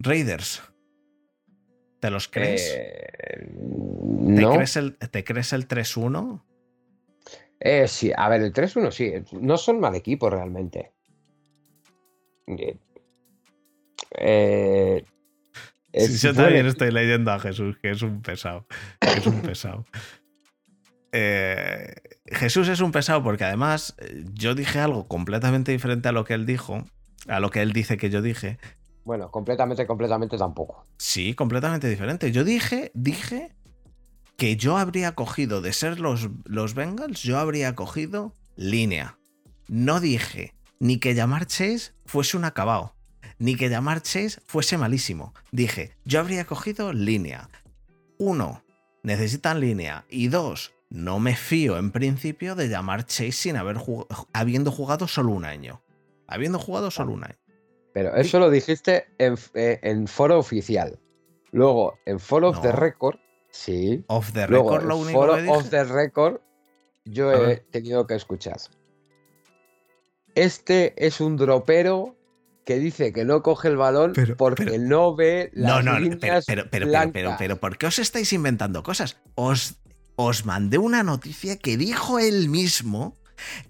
[0.00, 0.62] Raiders,
[2.00, 2.72] ¿te los crees?
[2.74, 4.54] Eh, ¿Te, no.
[4.54, 6.42] crees el, ¿Te crees el 3-1?
[7.60, 9.12] Eh, sí, a ver, el 3-1 sí.
[9.32, 10.90] No son mal equipo realmente.
[14.10, 15.04] Eh,
[15.94, 18.66] Sí, yo también estoy leyendo a Jesús, que es un pesado.
[19.00, 19.84] que es un pesado.
[21.14, 21.92] Eh,
[22.24, 26.32] Jesús es un pesado porque además eh, yo dije algo completamente diferente a lo que
[26.32, 26.86] él dijo,
[27.28, 28.58] a lo que él dice que yo dije.
[29.04, 30.86] Bueno, completamente, completamente tampoco.
[30.96, 32.32] Sí, completamente diferente.
[32.32, 33.54] Yo dije, dije
[34.38, 39.18] que yo habría cogido, de ser los, los Bengals, yo habría cogido línea.
[39.68, 42.96] No dije ni que llamar Chase fuese un acabado,
[43.42, 45.34] ni que llamar Chase fuese malísimo.
[45.50, 47.48] Dije, yo habría cogido línea.
[48.18, 48.62] Uno,
[49.02, 50.04] necesitan línea.
[50.08, 55.08] Y dos, no me fío en principio de llamar Chase sin haber jug- habiendo jugado
[55.08, 55.82] solo un año.
[56.28, 57.36] Habiendo jugado solo un año.
[57.92, 61.00] Pero eso lo dijiste en, eh, en foro oficial.
[61.50, 63.16] Luego, en foro of the record,
[63.50, 64.04] sí.
[64.06, 65.54] Off the Luego, record, lo único foro que dije.
[65.54, 66.40] of the record,
[67.04, 68.56] yo he tenido que escuchar.
[70.34, 72.16] Este es un dropero
[72.64, 75.98] que dice que no coge el balón Pero- porque pero- no ve las no, no,
[75.98, 79.18] pero, líneas pero, pero, pero, pero, pero, ¿por qué os estáis inventando cosas?
[79.34, 79.76] Os,
[80.16, 83.18] os mandé una noticia que dijo él mismo,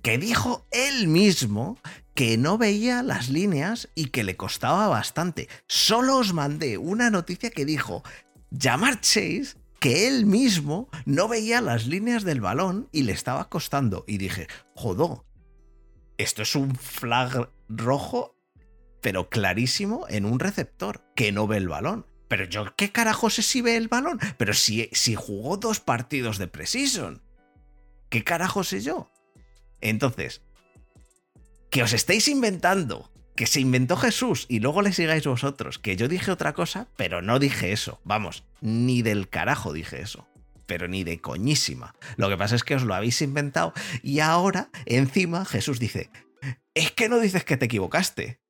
[0.02, 1.78] que dijo él mismo
[2.14, 5.48] que no veía las líneas y que le costaba bastante.
[5.66, 8.02] Solo os mandé una noticia que dijo,
[8.50, 14.04] llamar Chase, que él mismo no veía las líneas del balón y le estaba costando.
[14.06, 15.24] Y dije, jodó,
[16.18, 18.36] esto es un flag rojo
[19.02, 22.06] pero clarísimo en un receptor que no ve el balón.
[22.28, 24.18] Pero yo, ¿qué carajo sé si ve el balón?
[24.38, 27.20] Pero si, si jugó dos partidos de Precision.
[28.08, 29.10] ¿Qué carajo sé yo?
[29.82, 30.40] Entonces,
[31.68, 36.08] que os estéis inventando, que se inventó Jesús y luego le sigáis vosotros, que yo
[36.08, 38.00] dije otra cosa, pero no dije eso.
[38.04, 40.26] Vamos, ni del carajo dije eso.
[40.66, 41.94] Pero ni de coñísima.
[42.16, 46.08] Lo que pasa es que os lo habéis inventado y ahora, encima, Jesús dice,
[46.74, 48.41] es que no dices que te equivocaste.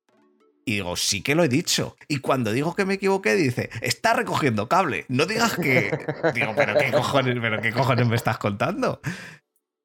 [0.65, 1.95] Y digo, sí que lo he dicho.
[2.07, 5.05] Y cuando digo que me equivoqué, dice, está recogiendo cable.
[5.09, 5.91] No digas que.
[6.33, 9.01] Digo, pero qué cojones, pero qué cojones me estás contando.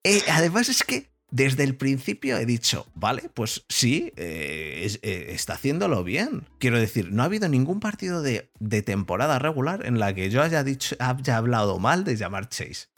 [0.04, 5.54] Eh, además es que desde el principio he dicho, vale, pues sí, eh, eh, está
[5.54, 6.46] haciéndolo bien.
[6.58, 10.42] Quiero decir, no ha habido ningún partido de, de, temporada regular en la que yo
[10.42, 12.88] haya, dicho, haya hablado mal de llamar Chase.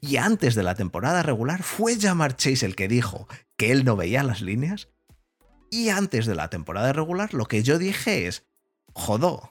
[0.00, 3.96] Y antes de la temporada regular fue llamar Chase el que dijo que él no
[3.96, 4.88] veía las líneas.
[5.72, 8.44] Y antes de la temporada regular lo que yo dije es,
[8.92, 9.50] jodó,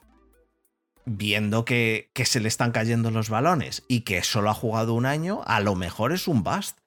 [1.04, 5.04] viendo que, que se le están cayendo los balones y que solo ha jugado un
[5.04, 6.78] año, a lo mejor es un bust.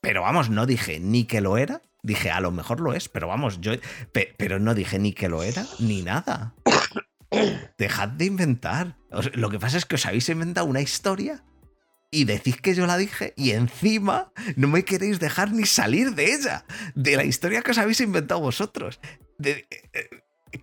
[0.00, 1.82] Pero vamos, no dije ni que lo era.
[2.02, 3.72] Dije, a lo mejor lo es, pero vamos, yo.
[4.38, 6.54] pero no dije ni que lo era, ni nada.
[7.76, 8.96] Dejad de inventar.
[9.34, 11.44] lo que pasa es que os habéis inventado una historia
[12.10, 16.34] y decís que yo la dije y encima no me queréis dejar ni salir de
[16.34, 19.00] ella, de la historia que os habéis inventado vosotros.
[19.38, 20.08] De, eh,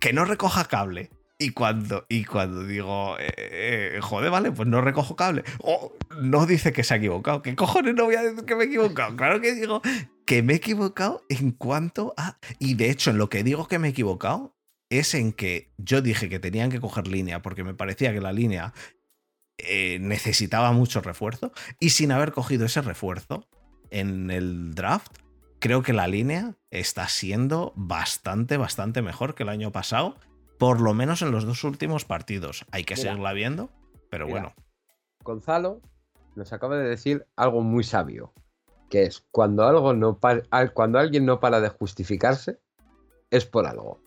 [0.00, 4.80] que no recoja cable, y cuando, y cuando digo, eh, eh, joder, vale, pues no
[4.80, 5.44] recojo cable.
[5.58, 7.42] O no dice que se ha equivocado.
[7.42, 9.14] ¿Qué cojones no voy a decir que me he equivocado?
[9.16, 9.82] Claro que digo
[10.24, 12.38] que me he equivocado en cuanto a.
[12.58, 14.56] Y de hecho, en lo que digo que me he equivocado
[14.88, 18.32] es en que yo dije que tenían que coger línea porque me parecía que la
[18.32, 18.72] línea
[19.58, 21.52] eh, necesitaba mucho refuerzo.
[21.80, 23.46] Y sin haber cogido ese refuerzo
[23.90, 25.18] en el draft,
[25.58, 30.16] creo que la línea está siendo bastante, bastante mejor que el año pasado
[30.58, 32.64] por lo menos en los dos últimos partidos.
[32.70, 33.70] Hay que seguirla viendo,
[34.10, 34.54] pero bueno.
[35.22, 35.80] Gonzalo
[36.34, 38.32] nos acaba de decir algo muy sabio,
[38.90, 40.18] que es cuando algo no
[40.74, 42.58] cuando alguien no para de justificarse,
[43.30, 44.00] es por algo.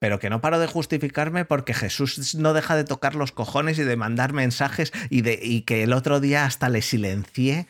[0.00, 3.84] Pero que no paro de justificarme porque Jesús no deja de tocar los cojones y
[3.84, 7.68] de mandar mensajes y, de, y que el otro día hasta le silencié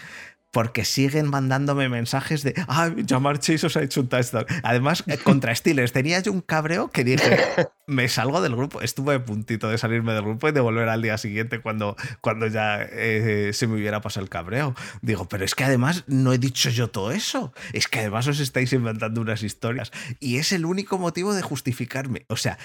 [0.50, 4.46] porque siguen mandándome mensajes de, ah, Jamar Chase os ha hecho un touchdown.
[4.62, 7.38] Además, eh, contra Steelers tenía yo un cabreo que dije,
[7.90, 8.80] me salgo del grupo.
[8.80, 12.46] Estuve a puntito de salirme del grupo y de volver al día siguiente cuando, cuando
[12.46, 14.74] ya eh, se me hubiera pasado el cabreo.
[15.02, 17.52] Digo, pero es que además no he dicho yo todo eso.
[17.72, 19.92] Es que además os estáis inventando unas historias.
[20.20, 22.24] Y es el único motivo de justificarme.
[22.28, 22.58] O sea,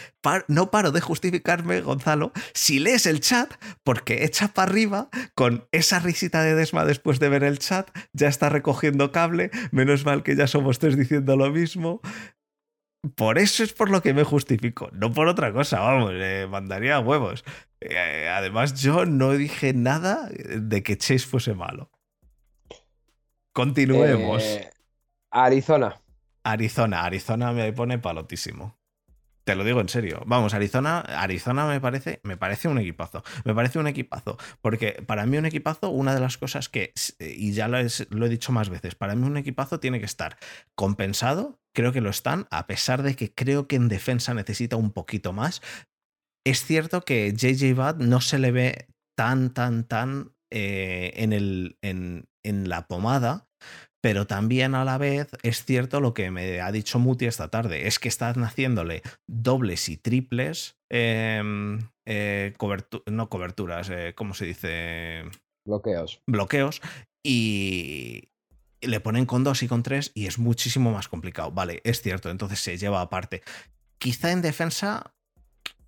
[0.47, 3.53] no paro de justificarme, Gonzalo, si lees el chat,
[3.83, 8.27] porque echa para arriba con esa risita de Desma después de ver el chat ya
[8.27, 12.01] está recogiendo cable, menos mal que ya somos tres diciendo lo mismo.
[13.15, 16.99] Por eso es por lo que me justifico, no por otra cosa, vamos, le mandaría
[16.99, 17.43] huevos.
[17.81, 21.91] Eh, además, yo no dije nada de que Chase fuese malo.
[23.53, 24.43] Continuemos.
[24.43, 24.69] Eh,
[25.31, 26.01] Arizona.
[26.43, 28.77] Arizona, Arizona me pone palotísimo.
[29.45, 30.23] Te lo digo en serio.
[30.25, 33.23] Vamos, Arizona, Arizona me parece, me parece un equipazo.
[33.43, 34.37] Me parece un equipazo.
[34.59, 38.51] Porque para mí un equipazo, una de las cosas que, y ya lo, he dicho
[38.51, 40.37] más veces, para mí un equipazo tiene que estar
[40.73, 41.59] compensado.
[41.75, 45.31] Creo que lo están, a pesar de que creo que en defensa necesita un poquito
[45.31, 45.61] más.
[46.43, 51.77] Es cierto que JJ Bad no se le ve tan, tan, tan eh, en, el,
[51.83, 53.47] en, en la pomada
[54.05, 57.87] pero también a la vez es cierto lo que me ha dicho Muti esta tarde,
[57.87, 62.53] es que están haciéndole dobles y triples, em, eh,
[63.07, 65.23] no coberturas, eh, ¿cómo se dice?
[65.67, 66.21] Bloqueos.
[66.29, 66.83] Bloqueos,
[67.25, 68.29] y
[68.87, 71.51] le ponen con dos y con tres y es muchísimo más complicado.
[71.51, 73.41] Vale, es cierto, entonces se lleva aparte.
[73.97, 75.15] Quizá en defensa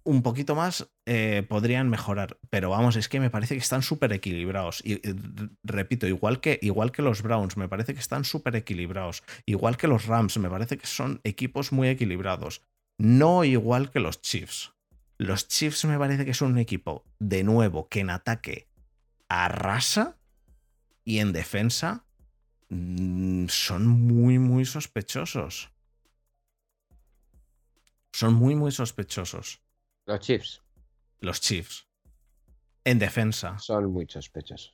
[0.08, 2.38] un poquito más eh, podrían mejorar.
[2.50, 4.82] Pero vamos, es que me parece que están súper equilibrados.
[4.86, 5.02] Y,
[5.64, 9.24] repito, igual que, igual que los Browns, me parece que están súper equilibrados.
[9.46, 12.62] Igual que los Rams, me parece que son equipos muy equilibrados.
[12.98, 14.72] No igual que los Chiefs.
[15.18, 18.70] Los Chiefs me parece que son un equipo, de nuevo, que en ataque
[19.28, 20.16] arrasa
[21.04, 22.06] y en defensa
[22.70, 25.72] son muy, muy sospechosos.
[28.12, 29.62] Son muy, muy sospechosos.
[30.06, 30.62] Los Chiefs.
[31.20, 31.88] Los Chiefs.
[32.84, 33.58] En defensa.
[33.60, 34.74] Son muy sospechosos.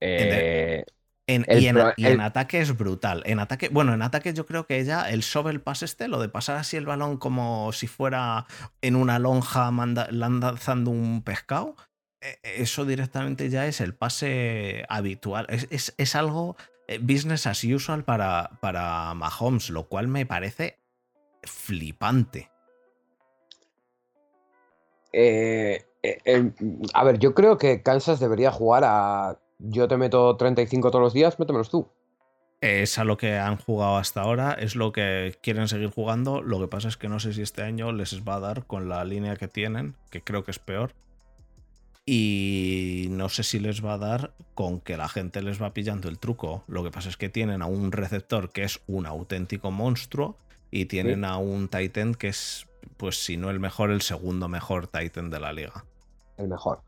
[0.00, 0.84] Eh,
[1.26, 3.22] y, en, ataque es brutal.
[3.26, 6.28] En ataque, bueno, en ataque yo creo que ya el shovel pass este, lo de
[6.28, 8.46] pasar así el balón como si fuera
[8.80, 9.70] en una lonja
[10.10, 11.76] lanzando un pescado,
[12.20, 15.46] e, eso directamente ya es el pase habitual.
[15.50, 20.78] Es, es algo eh, business as usual para, para Mahomes, lo cual me parece
[21.42, 22.50] flipante.
[25.12, 26.52] Eh, eh,
[26.94, 29.38] a ver, yo creo que Kansas debería jugar a.
[29.58, 31.88] Yo te meto 35 todos los días, métemelos tú.
[32.60, 36.42] Es a lo que han jugado hasta ahora, es lo que quieren seguir jugando.
[36.42, 38.88] Lo que pasa es que no sé si este año les va a dar con
[38.88, 40.92] la línea que tienen, que creo que es peor.
[42.12, 46.08] Y no sé si les va a dar con que la gente les va pillando
[46.08, 46.64] el truco.
[46.66, 50.36] Lo que pasa es que tienen a un receptor que es un auténtico monstruo
[50.72, 54.88] y tienen a un Titan que es pues si no el mejor, el segundo mejor
[54.88, 55.84] Titan de la liga.
[56.36, 56.80] El mejor.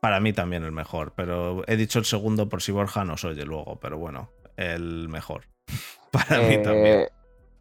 [0.00, 3.44] Para mí también el mejor, pero he dicho el segundo por si Borja nos oye
[3.44, 5.44] luego, pero bueno, el mejor.
[6.10, 7.06] Para mí también.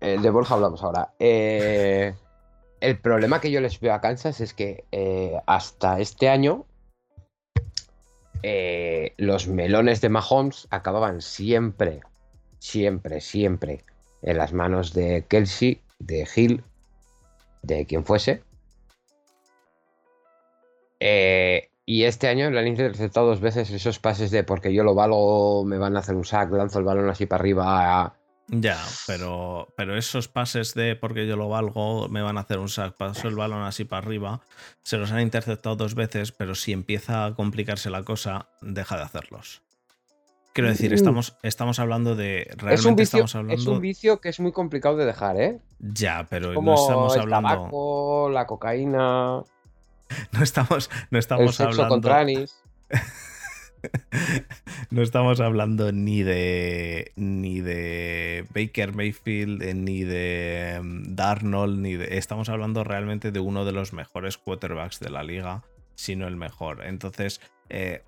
[0.02, 1.14] Eh, de Borja hablamos ahora.
[1.20, 2.16] Eh,
[2.82, 6.66] el problema que yo les veo a Kansas es que eh, hasta este año
[9.18, 12.02] los melones de Mahomes acababan siempre,
[12.60, 13.84] siempre, siempre
[14.22, 16.64] en las manos de Kelsey, de Hill,
[17.62, 18.44] de quien fuese.
[21.88, 25.64] y este año le han interceptado dos veces esos pases de porque yo lo valgo,
[25.66, 28.16] me van a hacer un sack, lanzo el balón así para arriba.
[28.48, 32.70] Ya, pero, pero esos pases de porque yo lo valgo, me van a hacer un
[32.70, 34.42] sack, paso el balón así para arriba,
[34.84, 39.04] se los han interceptado dos veces, pero si empieza a complicarse la cosa, deja de
[39.04, 39.64] hacerlos.
[40.54, 40.94] Quiero decir, mm.
[40.94, 42.48] estamos, estamos hablando de.
[42.56, 43.62] Realmente es un, vicio, estamos hablando...
[43.62, 45.60] es un vicio que es muy complicado de dejar, ¿eh?
[45.80, 47.50] Ya, pero no estamos el hablando.
[47.50, 49.44] Tabaco, la cocaína.
[50.32, 51.96] No estamos, no estamos el sexo hablando.
[51.96, 52.64] con tranis.
[54.90, 61.96] no estamos hablando ni de ni de Baker Mayfield, eh, ni de mm, Darnold, ni
[61.96, 62.18] de.
[62.18, 65.64] Estamos hablando realmente de uno de los mejores quarterbacks de la liga,
[65.96, 66.86] si no el mejor.
[66.86, 68.04] Entonces, eh,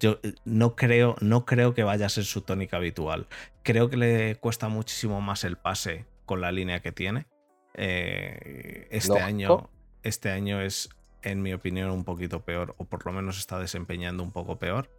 [0.00, 3.26] yo eh, no creo, no creo que vaya a ser su tónica habitual.
[3.62, 7.26] Creo que le cuesta muchísimo más el pase con la línea que tiene.
[7.74, 9.70] este año.
[10.02, 10.88] Este año es
[11.26, 14.90] en mi opinión, un poquito peor, o por lo menos está desempeñando un poco peor.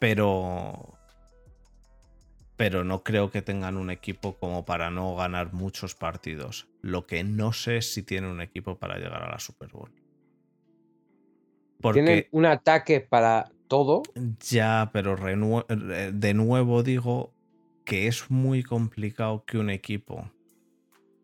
[0.00, 0.98] Pero.
[2.56, 6.68] Pero no creo que tengan un equipo como para no ganar muchos partidos.
[6.82, 9.90] Lo que no sé es si tiene un equipo para llegar a la Super Bowl.
[11.80, 14.02] Porque, Tienen un ataque para todo.
[14.48, 17.32] Ya, pero de nuevo digo
[17.84, 20.30] que es muy complicado que un equipo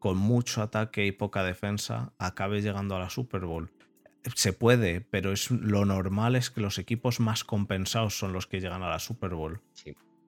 [0.01, 3.71] con mucho ataque y poca defensa acabe llegando a la Super Bowl.
[4.35, 8.61] Se puede, pero es, lo normal es que los equipos más compensados son los que
[8.61, 9.61] llegan a la Super Bowl.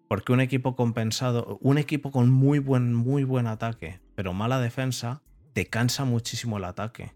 [0.09, 5.23] Porque un equipo compensado, un equipo con muy buen, muy buen ataque, pero mala defensa,
[5.55, 7.13] te cansa muchísimo el ataque.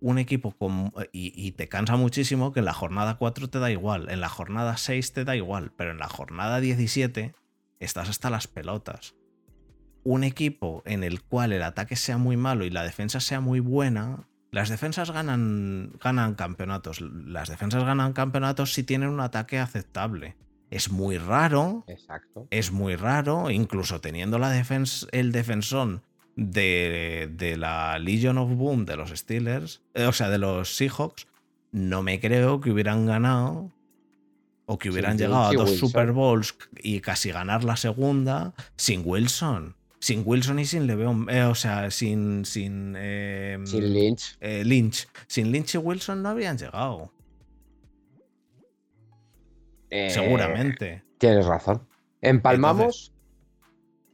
[0.00, 0.92] Un equipo con.
[1.12, 4.28] Y, y, te cansa muchísimo que en la jornada 4 te da igual, en la
[4.28, 7.34] jornada 6 te da igual, pero en la jornada 17
[7.80, 9.14] estás hasta las pelotas
[10.04, 13.60] un equipo en el cual el ataque sea muy malo y la defensa sea muy
[13.60, 17.00] buena, las defensas ganan, ganan campeonatos.
[17.00, 20.36] Las defensas ganan campeonatos si tienen un ataque aceptable.
[20.70, 21.84] Es muy raro.
[21.88, 22.46] Exacto.
[22.50, 24.56] Es muy raro, incluso teniendo la
[25.12, 26.02] el defensor
[26.36, 31.26] de, de, la Legion of Boom de los Steelers, eh, o sea, de los Seahawks,
[31.72, 33.72] no me creo que hubieran ganado
[34.66, 39.74] o que hubieran llegado a dos Super Bowls y casi ganar la segunda sin Wilson
[40.04, 42.44] sin Wilson y sin Leveon, eh, o sea, sin.
[42.44, 44.36] Sin, em, sin Lynch.
[44.38, 45.08] Eh, Lynch.
[45.26, 47.10] Sin Lynch y Wilson no habían llegado.
[49.88, 51.02] Eh, Seguramente.
[51.16, 51.88] Tienes razón.
[52.20, 53.14] Empalmamos.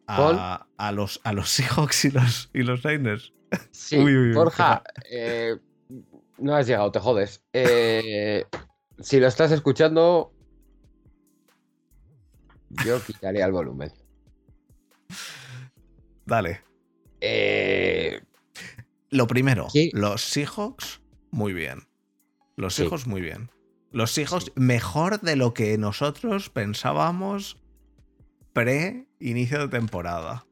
[0.06, 3.32] a, a, los, a los Seahawks y los, y los Niners.
[3.72, 3.98] Sí,
[4.32, 4.84] Borja,
[6.38, 7.42] no has llegado, te jodes.
[9.00, 10.32] si lo estás escuchando,
[12.84, 13.90] yo quitaría el volumen.
[16.26, 16.62] Dale.
[17.20, 18.20] Eh,
[19.10, 21.00] Lo primero, los Seahawks,
[21.30, 21.88] muy bien.
[22.56, 23.50] Los Seahawks, muy bien.
[23.90, 27.60] Los Seahawks, mejor de lo que nosotros pensábamos
[28.52, 30.46] pre-inicio de temporada.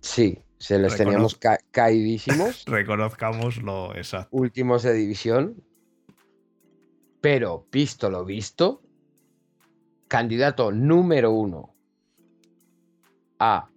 [0.00, 1.38] Sí, se les teníamos
[1.70, 2.64] caidísimos.
[2.66, 4.28] Reconozcámoslo, exacto.
[4.36, 5.62] Últimos de división.
[7.20, 8.82] Pero, visto lo visto,
[10.06, 11.74] candidato número uno
[13.38, 13.68] a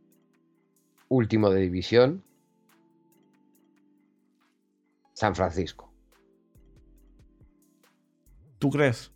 [1.11, 2.23] último de división,
[5.13, 5.91] San Francisco.
[8.59, 9.11] ¿Tú crees?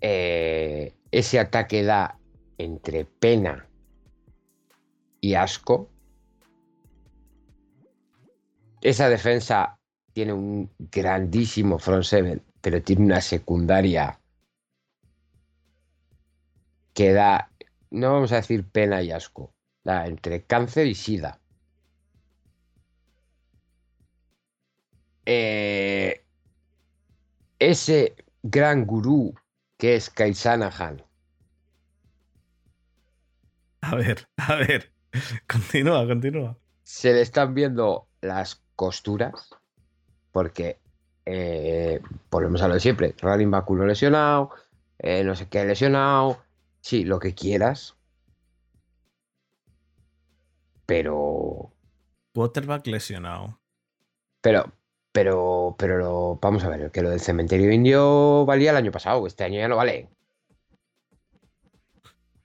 [0.00, 2.18] Eh, ese ataque da
[2.56, 3.68] entre pena
[5.20, 5.90] y asco.
[8.80, 9.78] Esa defensa
[10.14, 14.18] tiene un grandísimo front seven, pero tiene una secundaria
[16.94, 17.52] que da,
[17.90, 19.52] no vamos a decir pena y asco,
[19.84, 21.40] entre cáncer y sida.
[25.24, 26.24] Eh,
[27.58, 29.34] ese gran gurú
[29.78, 31.02] que es Kaisanahan.
[33.80, 34.92] A ver, a ver.
[35.46, 36.56] Continúa, continúa.
[36.82, 39.50] Se le están viendo las costuras
[40.30, 40.78] porque
[41.26, 43.14] eh, volvemos a lo de siempre.
[43.20, 44.50] Running back lesionado,
[44.98, 46.42] eh, no sé qué lesionado.
[46.80, 47.96] Sí, lo que quieras
[50.92, 51.72] pero.
[52.34, 53.58] Quarterback lesionado.
[54.42, 54.70] Pero,
[55.10, 59.44] pero, pero vamos a ver, que lo del cementerio indio valía el año pasado, este
[59.44, 60.10] año ya no vale.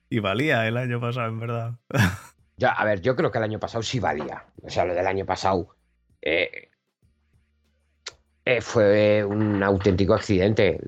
[0.08, 1.74] Y valía el año pasado, en verdad.
[2.60, 4.44] Ya, a ver, yo creo que el año pasado sí valía.
[4.64, 5.76] O sea, lo del año pasado
[6.20, 6.70] eh,
[8.44, 10.80] eh, fue un auténtico accidente.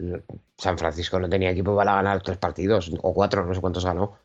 [0.59, 4.19] San Francisco no tenía equipo para ganar tres partidos, o cuatro, no sé cuántos ganó.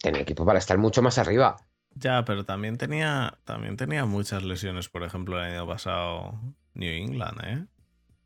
[0.00, 1.56] Tenía equipo para estar mucho más arriba.
[1.94, 6.40] Ya, pero también tenía, también tenía muchas lesiones, por ejemplo, el año pasado
[6.74, 7.66] New England, ¿eh?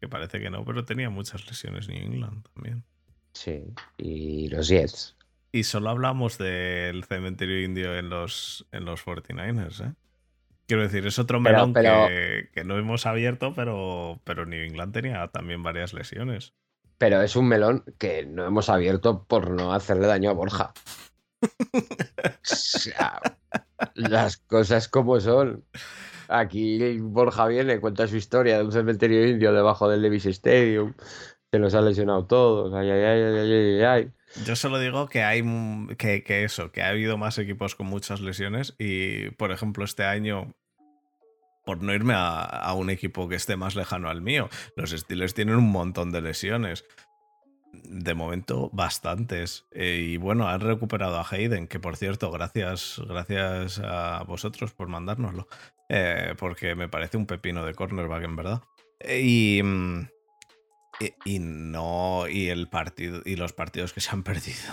[0.00, 2.84] Que parece que no, pero tenía muchas lesiones New England también.
[3.32, 3.64] Sí,
[3.98, 5.16] y los Jets.
[5.52, 9.94] Y solo hablamos del cementerio indio en los, en los 49ers, ¿eh?
[10.66, 15.28] Quiero decir, es otro melón Que, que, no hemos abierto, pero, pero New England tenía
[15.28, 16.54] también varias lesiones.
[16.98, 20.72] Pero es un melón que no hemos abierto por no hacerle daño a Borja.
[23.94, 25.64] las cosas como son.
[26.28, 30.94] Aquí Borja viene, cuenta su historia de un cementerio indio debajo del Levis Stadium.
[31.52, 32.74] Se nos ha lesionado todos.
[32.74, 34.10] Ay, ay, ay, ay,
[34.44, 35.42] Yo solo digo que hay
[35.96, 40.04] que, que, eso, que ha habido más equipos con muchas lesiones y, por ejemplo, este
[40.04, 40.52] año,
[41.64, 45.34] por no irme a, a un equipo que esté más lejano al mío, los Steelers
[45.34, 46.84] tienen un montón de lesiones
[47.84, 49.64] de momento bastantes.
[49.72, 54.88] Eh, y bueno, han recuperado a Hayden, que por cierto, gracias, gracias a vosotros por
[54.88, 55.48] mandárnoslo.
[55.88, 58.62] Eh, porque me parece un pepino de cornerback, en verdad.
[59.00, 60.08] Eh, mm,
[61.00, 62.26] y, y, no.
[62.28, 63.22] Y el partido.
[63.24, 64.72] Y los partidos que se han perdido.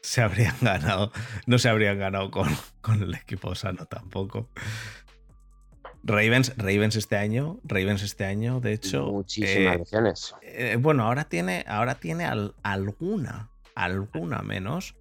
[0.00, 1.12] Se habrían ganado.
[1.46, 2.48] No se habrían ganado con,
[2.80, 4.48] con el equipo sano tampoco.
[6.06, 9.10] Ravens, Ravens este año, Ravens este año, de hecho.
[9.10, 12.24] Muchísimas eh, eh, bueno, ahora tiene, ahora tiene
[12.62, 14.94] alguna, alguna menos,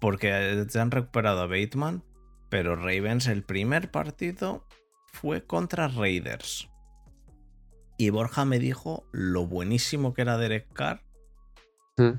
[0.00, 2.02] porque se han recuperado a Bateman,
[2.48, 4.66] pero Ravens el primer partido
[5.12, 6.68] fue contra Raiders.
[7.96, 11.02] Y Borja me dijo lo buenísimo que era Derek Carr
[11.96, 12.18] hmm.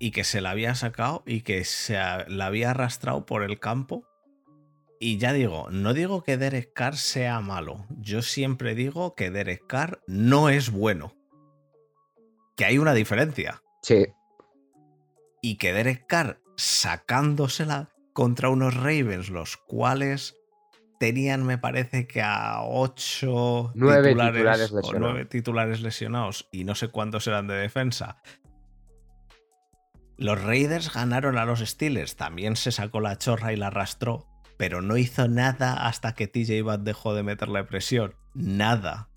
[0.00, 4.04] y que se la había sacado y que se la había arrastrado por el campo
[5.04, 9.66] y ya digo, no digo que Derek Carr sea malo, yo siempre digo que Derek
[9.66, 11.12] Carr no es bueno.
[12.56, 13.62] Que hay una diferencia.
[13.82, 14.06] Sí.
[15.42, 20.38] Y que Derek Carr sacándosela contra unos Ravens, los cuales
[20.98, 27.26] tenían, me parece que a ocho titulares, o nueve titulares lesionados y no sé cuántos
[27.26, 28.22] eran de defensa.
[30.16, 34.82] Los Raiders ganaron a los Steelers, también se sacó la chorra y la arrastró pero
[34.82, 38.14] no hizo nada hasta que TJ Watt dejó de meterle presión.
[38.34, 39.10] Nada.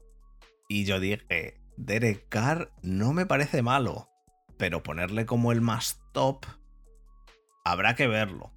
[0.70, 4.10] Y yo dije, Derek Carr no me parece malo,
[4.58, 6.46] pero ponerle como el más top,
[7.64, 8.52] habrá que verlo.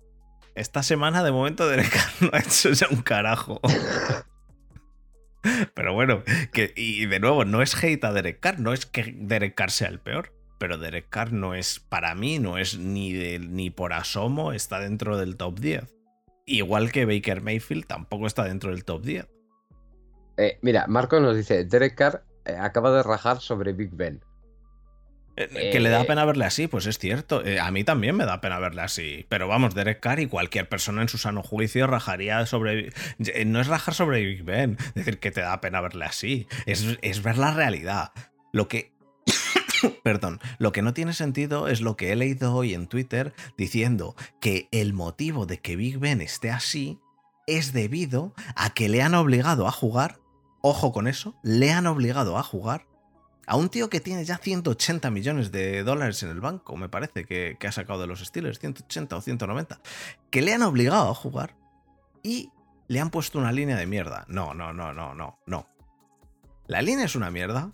[0.54, 3.60] Esta semana de momento Derek Carr no ha hecho ya un carajo.
[5.74, 6.22] Pero bueno,
[6.76, 9.88] y de nuevo, no es hate a Derek Carr, no es que Derek Carr sea
[9.88, 14.52] el peor, pero Derek Carr no es, para mí, no es ni, ni por asomo,
[14.52, 15.99] está dentro del top 10.
[16.50, 19.28] Igual que Baker Mayfield tampoco está dentro del top 10.
[20.36, 24.20] Eh, mira, Marco nos dice, Derek Carr eh, acaba de rajar sobre Big Ben.
[25.36, 27.42] Eh, que le da pena verle así, pues es cierto.
[27.62, 29.26] a mí también me da pena verle así.
[29.28, 32.92] Pero vamos, Derek Carr y cualquier persona en su sano juicio rajaría sobre.
[33.46, 36.48] No es rajar sobre Big Ben, decir que te da pena verle así.
[36.66, 38.10] Es, es ver la realidad.
[38.52, 38.89] Lo que
[40.02, 44.14] Perdón, lo que no tiene sentido es lo que he leído hoy en Twitter diciendo
[44.40, 46.98] que el motivo de que Big Ben esté así
[47.46, 50.20] es debido a que le han obligado a jugar,
[50.60, 52.86] ojo con eso, le han obligado a jugar
[53.46, 57.24] a un tío que tiene ya 180 millones de dólares en el banco, me parece
[57.24, 59.80] que, ha sacado de los Steelers, 180 o 190,
[60.30, 61.56] que le han obligado a jugar
[62.22, 62.52] y
[62.86, 64.24] le han puesto una línea de mierda.
[64.28, 65.66] No, no, no, no, no, no.
[66.68, 67.72] La línea es una mierda,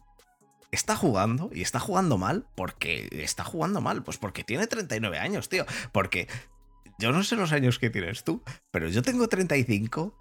[0.76, 5.48] está jugando y está jugando mal porque está jugando mal, pues porque tiene 39 años,
[5.48, 5.64] tío.
[5.90, 6.28] Porque
[6.98, 10.14] yo no sé los años que tienes tú, pero yo tengo 35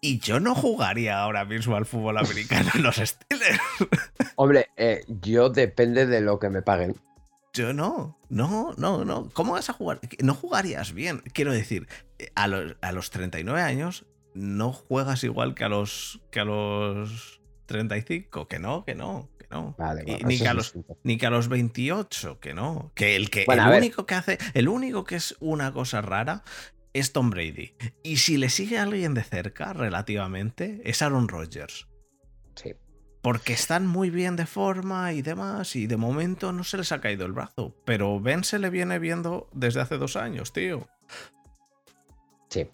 [0.00, 3.60] y yo no jugaría ahora mismo al fútbol americano en los Steelers.
[4.36, 6.96] Hombre, eh, yo depende de lo que me paguen.
[7.54, 9.30] Yo no, no, no, no.
[9.32, 10.00] ¿Cómo vas a jugar?
[10.22, 11.22] No jugarías bien.
[11.32, 11.86] Quiero decir,
[12.34, 17.40] a los, a los 39 años no juegas igual que a los, que a los
[17.66, 18.48] 35.
[18.48, 19.30] Que no, que no
[20.24, 22.92] ni, que a los, ni, que a los, 28, que no.
[22.94, 26.42] Que el que el único que hace, el único que es una cosa rara
[26.92, 27.74] es Tom Brady.
[28.02, 31.88] Y si le sigue alguien de cerca, relativamente, es Aaron Rodgers.
[32.54, 32.74] Sí.
[33.20, 37.00] Porque están muy bien de forma y demás, y de momento no se les ha
[37.00, 37.74] caído el brazo.
[37.84, 40.86] Pero Ben se le viene viendo desde hace dos años, tío.
[42.48, 42.68] Sí.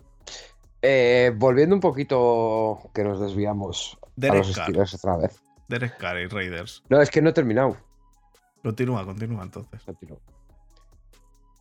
[0.82, 5.42] Eh, volviendo un poquito, que nos desviamos a los estilos otra vez.
[5.70, 6.82] Derek Carr y Raiders.
[6.88, 7.76] No, es que no he terminado.
[8.62, 9.82] Continúa, continúa entonces.
[9.84, 10.18] Continúa.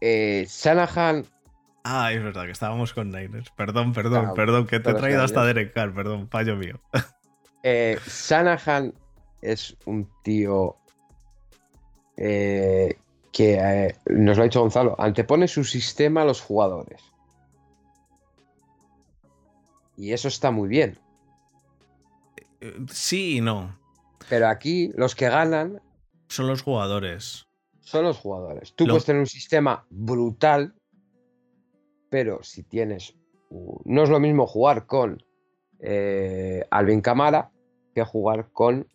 [0.01, 1.26] Eh, Shanahan
[1.84, 3.49] Ah, es verdad que estábamos con Niners.
[3.51, 5.45] Perdón, perdón, Claro, perdón, que te he traído hasta.
[5.45, 6.80] Derek Carr, perdón, fallo mío.
[7.62, 8.93] Eh, Shanahan
[9.41, 10.78] es un tío
[12.16, 12.97] eh,
[13.34, 17.01] que eh, nos lo ha dicho Gonzalo, antepone su sistema a los jugadores.
[19.97, 20.97] Y eso está muy bien.
[22.89, 23.78] Sí y no.
[24.30, 25.82] Pero aquí los que ganan
[26.27, 27.45] Son los jugadores.
[27.82, 28.73] son los jugadores.
[28.75, 30.75] Tú Lo- puedes tener un sistema brutal,
[32.09, 33.15] pero si tienes.
[33.86, 35.23] No es lo mismo jugar con
[35.80, 37.49] eh, Alvin Camara
[37.95, 38.88] que jugar con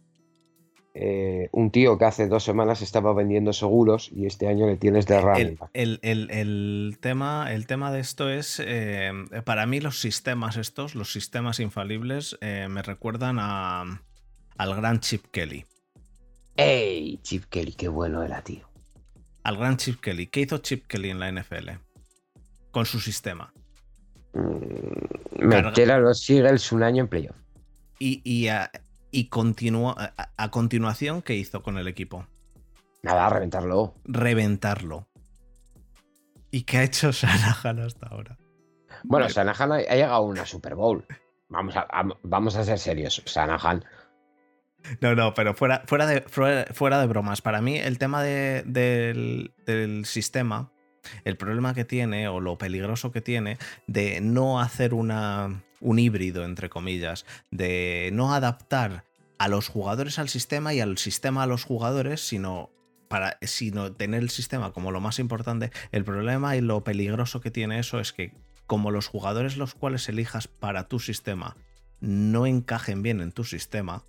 [0.96, 5.06] eh, un tío que hace dos semanas estaba vendiendo seguros y este año le tienes
[5.06, 9.10] de El, el- el- el tema, el tema de esto es, eh,
[9.44, 14.02] para mí los sistemas estos, los sistemas infalibles, eh, me recuerdan a,
[14.58, 15.66] al gran Chip Kelly.
[16.56, 17.18] ¡Ey!
[17.22, 18.68] Chip Kelly, qué bueno era, tío.
[19.42, 20.26] Al gran Chip Kelly.
[20.28, 21.70] ¿Qué hizo Chip Kelly en la NFL?
[22.70, 23.52] Con su sistema.
[24.32, 25.46] Mm.
[25.46, 27.36] Meter a los Eagles un año en playoff.
[27.98, 28.70] Y, y, a,
[29.10, 32.26] y continuó, a, a continuación, ¿qué hizo con el equipo?
[33.02, 33.94] Nada, reventarlo.
[34.04, 35.08] Reventarlo.
[36.50, 38.38] ¿Y qué ha hecho Shanahan hasta ahora?
[39.02, 39.28] Bueno.
[39.28, 41.04] Shanahan ha, ha llegado a una Super Bowl.
[41.48, 43.22] Vamos a, a- vamos a ser serios.
[43.26, 43.84] Shanahan
[45.00, 46.20] No, no, pero fuera, fuera, de,
[46.72, 47.40] fuera, de bromas.
[47.42, 50.70] Para mí, el tema de- del, del sistema,
[51.24, 56.44] el problema que tiene, o lo peligroso que tiene, de no hacer una, un híbrido,
[56.44, 59.04] entre comillas, de no adaptar
[59.38, 62.70] a los jugadores al sistema y al sistema a los jugadores, sino
[63.08, 65.70] para sino tener el sistema como lo más importante.
[65.92, 68.32] El problema y lo peligroso que tiene eso es que
[68.66, 71.56] como los jugadores los cuales elijas para tu sistema
[72.00, 74.02] no encajen bien en tu sistema,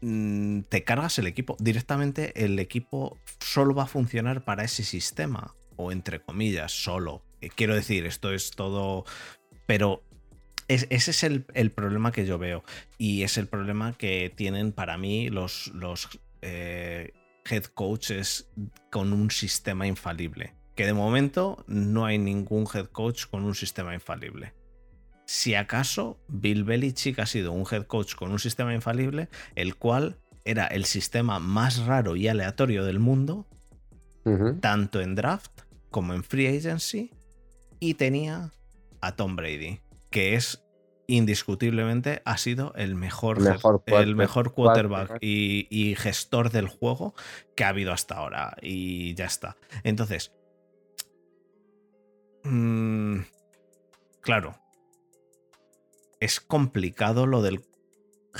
[0.00, 1.56] mm, te cargas el equipo.
[1.58, 5.54] Directamente el equipo solo va a funcionar para ese sistema.
[5.76, 7.22] O entre comillas, solo.
[7.40, 9.04] Eh, Quiero decir, esto es todo.
[9.66, 10.02] Pero
[10.68, 12.62] es- ese es el, problema que yo veo.
[12.98, 16.08] Y es el problema que tienen para mí los, los
[16.42, 17.12] eh,
[17.48, 18.48] head coaches
[18.90, 20.54] con un sistema infalible.
[20.76, 24.54] Que de momento no hay ningún head coach con un sistema infalible.
[25.30, 30.18] Si acaso Bill Belichick ha sido un head coach con un sistema infalible, el cual
[30.44, 33.46] era el sistema más raro y aleatorio del mundo,
[34.60, 35.52] tanto en draft
[35.88, 37.12] como en free agency,
[37.78, 38.50] y tenía
[39.00, 39.78] a Tom Brady,
[40.10, 40.64] que es
[41.06, 47.14] indiscutiblemente ha sido el mejor, Mejor el mejor quarterback y gestor del juego
[47.54, 48.56] que ha habido hasta ahora.
[48.60, 49.56] Y ya está.
[49.84, 50.32] Entonces,
[52.42, 53.20] mm,
[54.22, 54.59] claro,
[56.20, 57.64] es complicado lo del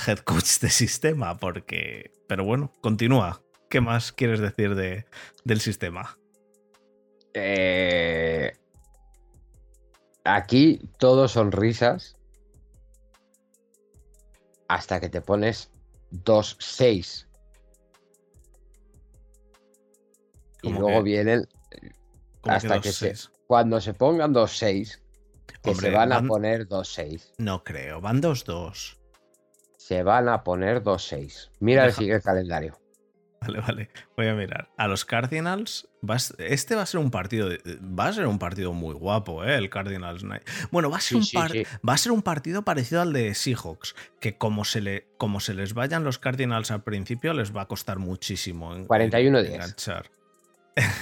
[0.07, 2.11] head coach de sistema, porque.
[2.27, 3.41] Pero bueno, continúa.
[3.69, 5.05] ¿Qué más quieres decir de,
[5.43, 6.17] del sistema?
[7.33, 8.51] Eh,
[10.25, 12.17] aquí todo son risas
[14.67, 15.71] hasta que te pones
[16.11, 17.27] 2-6.
[20.63, 21.03] Y ¿Cómo luego que?
[21.03, 21.47] vienen,
[22.41, 23.15] ¿Cómo hasta dos que se-
[23.47, 25.01] cuando se pongan 2-6,
[25.63, 27.33] que Hombre, se van a van- poner 2-6.
[27.37, 28.97] No creo, van 2-2.
[29.77, 31.49] Se van a poner 2-6.
[31.59, 32.77] Mira el Deja- el calendario.
[33.41, 33.89] Vale, vale.
[34.15, 34.69] Voy a mirar.
[34.77, 37.49] A los Cardinals, va a s- este va a ser un partido.
[37.49, 39.55] de- va a ser un partido muy guapo, ¿eh?
[39.55, 40.23] El Cardinals.
[40.23, 40.43] Night.
[40.69, 41.63] Bueno, va a ser, Sí, un par- sí.
[41.87, 43.95] va a ser un partido parecido al de Seahawks.
[44.19, 47.67] Que como se, le, como se les vayan los Cardinals al principio, les va a
[47.67, 48.75] costar muchísimo.
[48.75, 49.55] en- 41-10.
[49.55, 50.11] enganchar.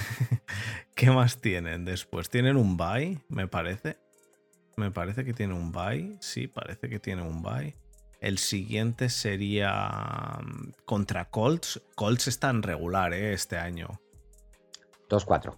[0.94, 2.30] ¿Qué más tienen después?
[2.30, 3.18] ¿Tienen un bye?
[3.28, 3.98] Me parece.
[4.76, 6.16] Me parece que tiene un bye.
[6.20, 7.76] Sí, parece que tiene un bye.
[8.20, 11.80] El siguiente sería mm, contra Colts.
[11.94, 13.32] Colts está en regular ¿eh?
[13.32, 14.00] este año.
[15.08, 15.56] 2-4.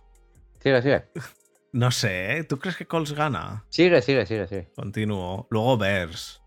[0.60, 1.04] Sigue, sigue.
[1.74, 2.44] No sé, ¿eh?
[2.44, 3.64] ¿tú crees que Colts gana?
[3.70, 4.70] Sigue, sigue, sigue, sigue.
[4.76, 5.46] Continúo.
[5.48, 6.42] Luego Bears.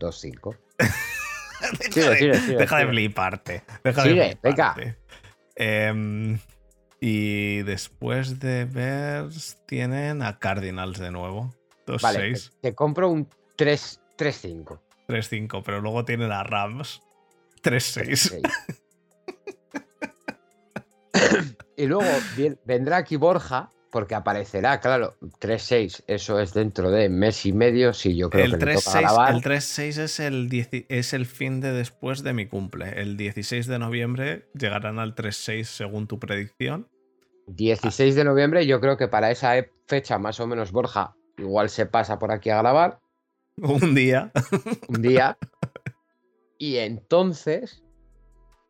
[0.00, 0.56] 2-5.
[0.78, 3.64] deja Sigue, de, sigue, sigue, deja de fliparte.
[3.84, 4.96] Deja Sigue, de fliparte.
[5.56, 6.38] Em,
[7.00, 11.54] y después de Bears tienen a Cardinals de nuevo.
[11.86, 12.00] 2-6.
[12.02, 14.80] Vale, te, te compro un 3 3-5.
[15.08, 17.00] 3-5, pero luego tienen a Rams.
[17.62, 18.40] 3-6.
[21.76, 22.04] y luego
[22.64, 28.16] vendrá aquí Borja, porque aparecerá, claro, 3-6, eso es dentro de mes y medio, si
[28.16, 29.34] yo creo El que le toca 3-6 grabar.
[29.34, 33.00] el 3-6 es, el es el fin de después de mi cumple.
[33.00, 36.88] El 16 de noviembre llegarán al 3-6 según tu predicción.
[37.46, 41.70] 16 de noviembre, yo creo que para esa e- fecha más o menos Borja igual
[41.70, 43.00] se pasa por aquí a grabar
[43.56, 44.30] Un día.
[44.88, 45.38] un día.
[46.58, 47.82] y entonces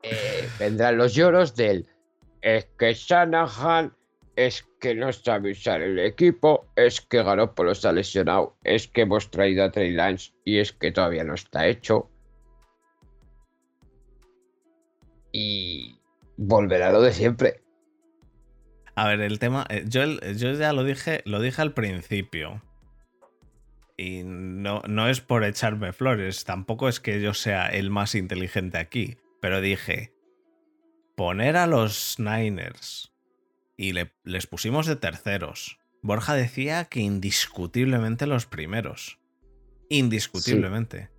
[0.03, 1.89] eh, vendrán los lloros del
[2.41, 3.95] es que Shanahan
[4.47, 9.30] es que no sabe usar el equipo, es que Garoppolo está lesionado, es que hemos
[9.32, 12.09] traído a Trey Lance y es que todavía no está hecho.
[15.32, 15.99] Y
[16.36, 17.62] volverá lo de siempre.
[18.95, 19.66] A ver, el tema.
[19.68, 22.62] eh, Yo, el- yo ya lo dije, lo dije al principio.
[23.97, 26.45] Y no, no es por echarme flores.
[26.45, 29.16] Tampoco es que yo sea el más inteligente aquí.
[29.41, 30.12] Pero dije.
[31.16, 33.12] Poner a los Niners.
[33.79, 35.79] Y le- les pusimos de terceros.
[36.03, 39.18] Borja decía que indiscutiblemente los primeros.
[39.89, 41.11] Indiscutiblemente.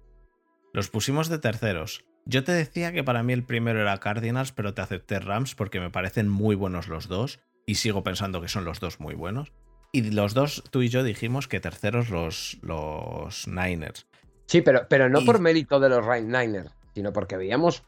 [0.73, 2.05] Los pusimos de terceros.
[2.25, 5.79] Yo te decía que para mí el primero era Cardinals, pero te acepté Rams porque
[5.79, 9.51] me parecen muy buenos los dos y sigo pensando que son los dos muy buenos.
[9.91, 14.05] Y los dos, tú y yo dijimos que terceros los, los Niners.
[14.45, 17.83] Sí, pero, pero no Y- por mérito de los Niners, sino porque veíamos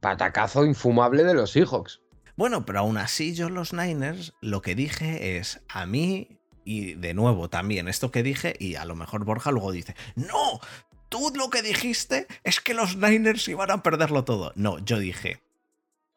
[0.00, 2.00] patacazo infumable de los Seahawks.
[2.38, 7.12] Bueno, pero aún así yo los Niners lo que dije es a mí y de
[7.12, 10.60] nuevo también esto que dije y a lo mejor Borja luego dice, no,
[11.08, 14.52] tú lo que dijiste es que los Niners iban a perderlo todo.
[14.54, 15.42] No, yo dije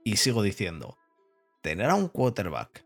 [0.03, 0.95] y sigo diciendo,
[1.63, 2.85] tener a un quarterback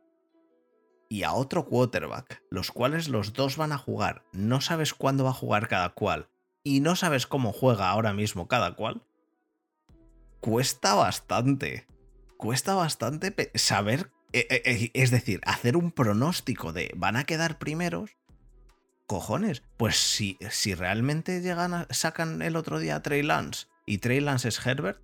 [1.09, 5.31] y a otro quarterback, los cuales los dos van a jugar, no sabes cuándo va
[5.31, 6.29] a jugar cada cual
[6.63, 9.01] y no sabes cómo juega ahora mismo cada cual,
[10.39, 11.85] cuesta bastante.
[12.37, 17.57] Cuesta bastante saber, eh, eh, eh, es decir, hacer un pronóstico de van a quedar
[17.57, 18.17] primeros.
[19.07, 23.99] Cojones, pues si, si realmente llegan a, sacan el otro día a Trey Lance y
[23.99, 24.99] Trey Lance es Herbert,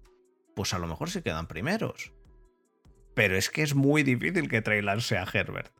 [0.55, 2.11] pues a lo mejor se quedan primeros.
[3.13, 5.71] Pero es que es muy difícil que Trey Lance sea Herbert.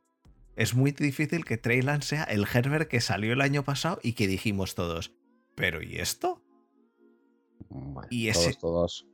[0.56, 4.14] Es muy difícil que Trey Lance sea el Herbert que salió el año pasado y
[4.14, 5.14] que dijimos todos.
[5.56, 6.44] Pero ¿y esto?
[7.70, 9.08] Bueno, Y ese- todos, todos.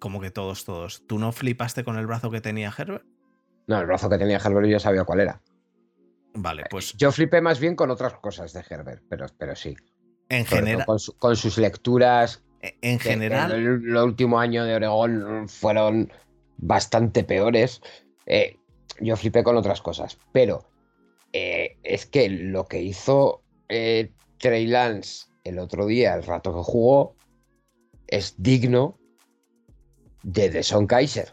[0.00, 1.06] Como que todos, todos.
[1.06, 3.04] ¿Tú no flipaste con el brazo que tenía Herbert?
[3.68, 5.40] No, el brazo que tenía Herbert yo sabía cuál era.
[6.34, 9.76] Vale, pues Yo flipé más bien con otras cosas de Herbert, pero, pero sí.
[10.28, 12.42] en, Sobre todo genera- con, su- con sus lecturas.
[12.62, 16.12] en que- que general, el, el último año de Oregón fueron
[16.56, 17.80] bastante peores.
[18.26, 18.56] Eh,
[19.00, 20.68] yo flipé con otras cosas, pero
[21.32, 26.62] eh, es que lo que hizo eh, Trey Lance el otro día, el rato que
[26.62, 27.16] jugó,
[28.06, 28.98] es digno
[30.22, 31.32] de Deson Kaiser.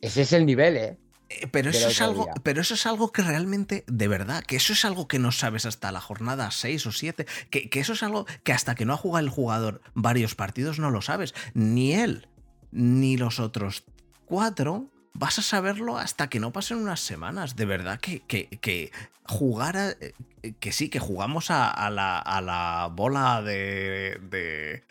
[0.00, 0.98] Ese es el nivel, ¿eh?
[1.30, 2.34] eh, pero eso, es algo, día.
[2.42, 5.64] pero eso es algo que realmente, de verdad, que eso es algo que no sabes
[5.64, 8.92] hasta la jornada 6 o 7, que, que eso es algo que hasta que no
[8.92, 11.34] ha jugado el jugador varios partidos no lo sabes.
[11.54, 12.28] Ni él,
[12.70, 13.84] ni los otros
[14.26, 17.56] cuatro vas a saberlo hasta que no pasen unas semanas.
[17.56, 18.92] De verdad que, que, que
[19.26, 20.12] jugar a- eh,
[20.60, 24.84] que sí, que jugamos a, a la, a la bola de, de,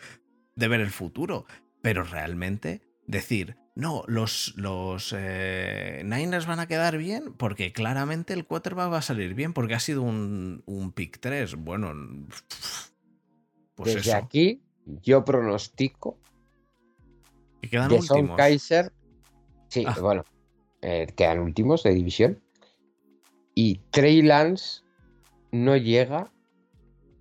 [0.56, 1.46] de ver el futuro.
[1.82, 8.46] Pero realmente decir, no, los, los eh, Niners van a quedar bien porque claramente el
[8.46, 11.56] quarterback va a salir bien porque ha sido un, un pick 3.
[11.56, 11.92] Bueno,
[13.74, 14.16] pues Desde eso.
[14.16, 14.62] aquí,
[15.02, 16.18] yo pronostico
[17.60, 18.36] que quedan últimos.
[18.36, 18.92] Kaiser.
[19.68, 19.96] Sí, Ah.
[20.00, 20.24] bueno,
[20.82, 22.40] eh, quedan últimos de división.
[23.54, 24.82] Y Trey Lance
[25.52, 26.32] no llega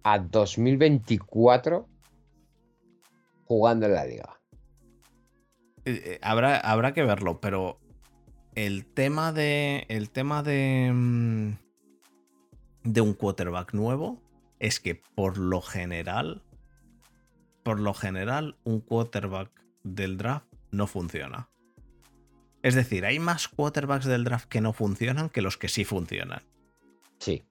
[0.04, 1.88] a 2024
[3.54, 4.39] jugando en la liga.
[5.86, 7.80] Eh, eh, habrá, habrá que verlo, pero
[8.56, 9.86] el tema de.
[9.89, 10.91] El tema de.
[10.93, 11.51] mm,
[12.84, 14.22] De un quarterback nuevo
[14.60, 16.43] es que por lo general.
[17.64, 19.49] Por lo general, un quarterback
[19.84, 21.49] del draft no funciona.
[22.62, 26.41] Es decir, hay más quarterbacks del draft que no funcionan que los que sí funcionan.
[27.20, 27.43] Sí,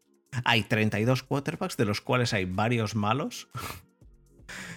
[0.44, 3.48] Hay 32 quarterbacks, de los cuales hay varios malos,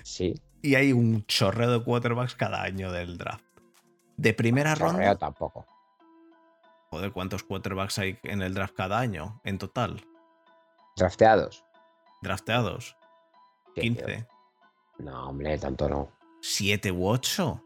[0.03, 0.35] sí.
[0.65, 3.43] Y hay un chorreo de quarterbacks cada año del draft.
[4.17, 5.65] De primera Chorreo ronda, tampoco.
[6.89, 9.41] Joder, ¿cuántos quarterbacks hay en el draft cada año?
[9.43, 10.03] En total.
[10.95, 11.63] Drafteados.
[12.21, 12.95] Drafteados.
[13.75, 14.27] Sí, 15.
[14.99, 16.09] No, hombre, tanto no.
[16.41, 17.61] 7 u 8.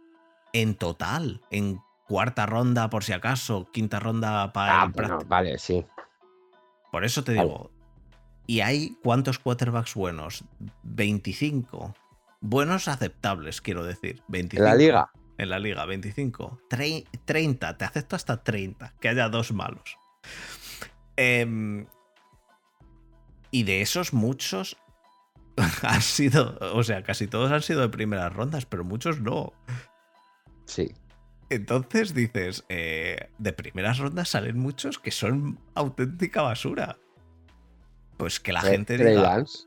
[0.54, 1.42] En total.
[1.52, 3.68] En cuarta ronda, por si acaso.
[3.72, 5.86] Quinta ronda para Ah, bueno, vale, sí.
[6.92, 7.48] Por eso te Vale.
[7.48, 7.72] digo.
[8.48, 10.44] ¿Y hay cuántos quarterbacks buenos?
[10.82, 11.94] 25.
[12.42, 14.22] Buenos aceptables, quiero decir.
[14.28, 14.64] 25.
[14.64, 15.12] En la liga.
[15.38, 16.62] En la liga, 25.
[16.70, 19.98] Tre- 30, te acepto hasta 30, que haya dos malos.
[21.16, 21.86] Em,
[23.52, 24.78] y de esos muchos
[25.84, 29.54] han sido, o sea, casi todos han sido de primeras rondas, pero muchos no.
[30.66, 30.94] Sí.
[31.50, 36.98] Entonces dices, eh, de primeras rondas salen muchos que son auténtica basura.
[38.18, 39.64] Pues que la gente Trey diga, Lance.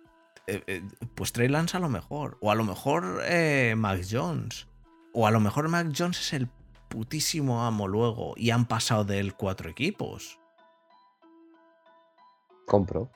[0.53, 0.83] Eh, eh,
[1.15, 2.39] pues Trey Lance a lo mejor.
[2.41, 4.69] O a lo mejor eh, Mac Jones.
[5.13, 6.49] O a lo mejor Mac Jones es el
[6.89, 10.39] putísimo amo luego y han pasado de él cuatro equipos.
[12.67, 13.11] Compro.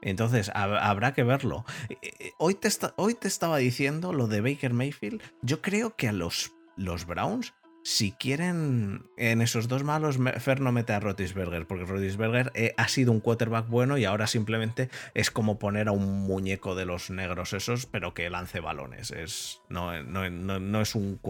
[0.00, 1.64] Entonces, habrá que verlo.
[1.88, 5.22] Eh, hoy te, hoy te, estaba diciendo lo de Baker Mayfield.
[5.42, 7.54] Yo creo que a los, los Browns
[7.84, 12.88] si quieren en esos dos malos, Fer no mete a Rotisberger, porque Rotisberger eh, ha
[12.88, 17.10] sido un quarterback bueno y ahora simplemente es como poner a un muñeco de los
[17.10, 19.10] negros esos, pero que lance balones.
[19.10, 21.20] Es, no, no, no, es, un,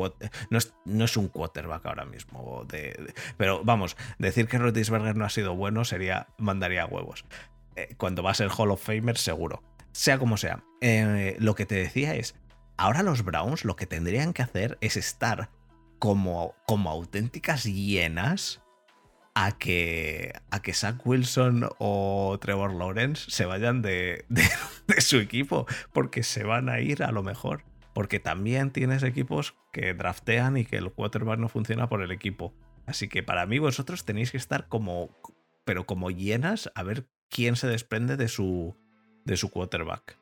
[0.50, 2.66] no, es, no es un quarterback ahora mismo.
[3.36, 7.24] pero vamos, decir que Rotisberger no ha sido bueno sería mandaría huevos.
[7.76, 9.62] Eh, cuando va a ser Hall of Famer, seguro.
[9.92, 10.62] Sea como sea.
[10.80, 12.34] Eh, lo que te decía es,
[12.76, 15.50] ahora los Browns lo que tendrían que hacer es estar
[16.02, 18.60] como, como auténticas hienas
[19.36, 25.64] a que, a que Zach Wilson o Trevor Lawrence se vayan de, de, su equipo,
[25.92, 27.62] porque se van a ir a lo mejor.
[27.94, 32.52] Porque también tienes equipos que draftean y que el quarterback no funciona por el equipo.
[32.84, 35.16] Así que para mí vosotros tenéis que estar como,
[35.64, 38.76] pero como hienas a ver quién se desprende de su,
[39.24, 40.18] de su quarterback.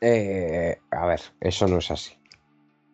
[0.00, 2.18] Eh, a ver, eso no es así.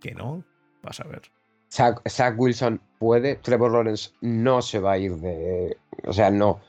[0.03, 0.45] Que no,
[0.83, 1.34] vas a ver.
[1.75, 5.77] Zach, Wilson puede, Trevor Lawrence no se va a ir de.
[6.07, 6.61] O sea, no.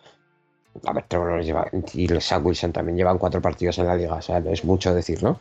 [0.84, 4.16] A ver, Trevor Lawrence lleva, y Zach Wilson también llevan cuatro partidos en la liga,
[4.16, 5.40] o sea, no es mucho decir, ¿no?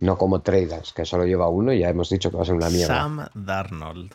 [0.00, 2.54] No como Traders, que solo lleva uno y ya hemos dicho que va a ser
[2.54, 2.94] una mierda.
[2.94, 4.14] Sam Darnold.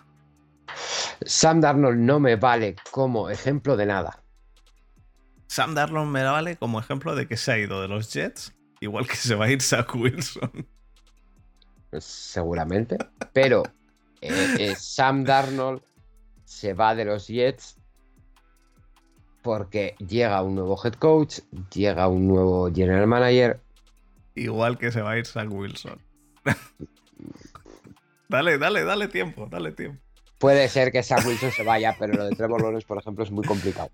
[1.25, 4.21] Sam Darnold no me vale como ejemplo de nada.
[5.47, 9.07] Sam Darnold me vale como ejemplo de que se ha ido de los Jets, igual
[9.07, 10.67] que se va a ir Zach Wilson.
[11.97, 12.97] Seguramente,
[13.33, 13.63] pero
[14.21, 15.81] eh, eh, Sam Darnold
[16.45, 17.77] se va de los Jets
[19.41, 21.39] porque llega un nuevo head coach,
[21.73, 23.59] llega un nuevo general manager.
[24.35, 25.99] Igual que se va a ir Sam Wilson.
[28.29, 30.01] dale, dale, dale tiempo, dale tiempo.
[30.37, 33.31] Puede ser que Sam Wilson se vaya, pero lo de Trevor Lawrence, por ejemplo, es
[33.31, 33.89] muy complicado.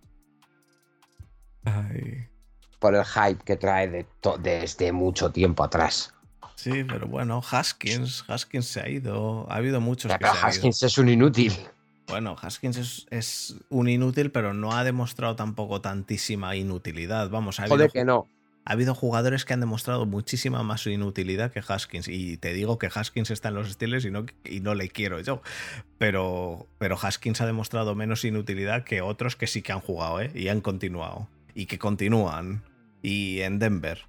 [2.79, 4.05] Por el hype que trae de
[4.39, 6.13] desde mucho tiempo atrás.
[6.55, 9.45] Sí, pero bueno, Haskins, Haskins se ha ido.
[9.49, 11.53] Ha habido muchos que se Haskins es un inútil.
[12.07, 17.29] Bueno, Haskins es, un inútil, pero no ha demostrado tampoco tantísima inutilidad.
[17.29, 18.27] Vamos, ha habido, que no.
[18.65, 22.07] Ha habido jugadores que han demostrado muchísima más inutilidad que Haskins.
[22.07, 25.19] Y te digo que Haskins está en los estilos y no, y no le quiero
[25.19, 25.41] yo.
[25.97, 30.31] Pero, pero Haskins ha demostrado menos inutilidad que otros que sí que han jugado, ¿eh?
[30.33, 31.27] Y han continuado.
[31.53, 32.63] Y que continúan.
[33.01, 34.05] Y en Denver.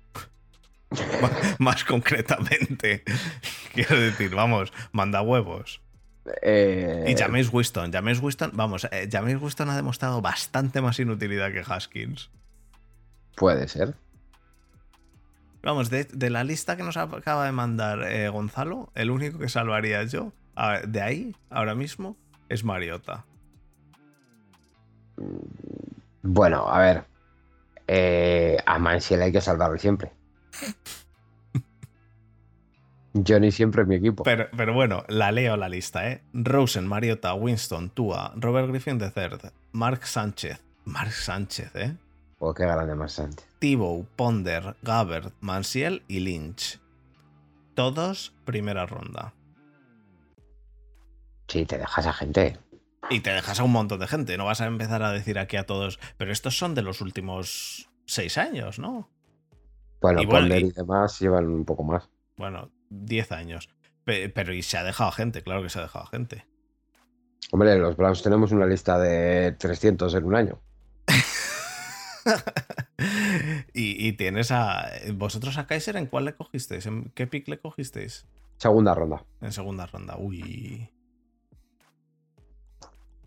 [1.59, 3.03] más concretamente.
[3.74, 5.80] Quiero decir, vamos, manda huevos.
[6.42, 7.92] Eh, y James Winston.
[7.92, 12.30] James Winston, vamos, eh, James Winston ha demostrado bastante más inutilidad que Haskins.
[13.36, 13.95] Puede ser.
[15.62, 20.03] Vamos, de, la lista que nos acaba de mandar eh, Gonzalo, el único que salvaría
[20.05, 20.32] yo
[20.86, 22.16] de ahí, ahora mismo,
[22.49, 23.24] es Mariota.
[26.22, 27.05] Bueno, a
[27.86, 28.61] ver.
[28.64, 30.12] a Mansiel hay que salvarlo siempre.
[33.15, 34.25] Johnny siempre es mi equipo.
[34.25, 36.23] Pero, pero, bueno, la leo la lista, ¿eh?
[36.33, 40.61] Rosen, Mariota, Winston, Tua, Robert Griffin III, Mark Sánchez.
[40.85, 41.97] Mark Sánchez, ¿eh?
[42.39, 43.47] Oh, qué grande Mark Sánchez.
[43.61, 46.81] Tibow, Ponder, Gabbard, Mansiel y Lynch.
[47.75, 49.33] Todos primera ronda.
[51.49, 52.59] Sí, te dejas a gente.
[53.11, 54.37] Y te dejas a un montón de gente.
[54.37, 55.99] No vas a empezar a decir aquí a todos.
[56.17, 59.09] Pero estos son de los últimos seis años, ¿no?
[60.05, 62.11] Bueno, Ponder y demás llevan un poco más.
[62.37, 63.71] Bueno, 10 años.
[64.05, 66.45] Pero y se ha dejado gente, claro que se ha dejado gente.
[67.53, 70.61] Hombre, los Browns tenemos una lista de 300 en un año.
[73.73, 74.91] y, tienes a.
[75.15, 76.85] ¿Vosotros a Kaiser en cuál le cogisteis?
[76.85, 78.27] ¿En qué pick le cogisteis?
[78.59, 79.25] Segunda ronda.
[79.41, 80.91] En segunda ronda, uy.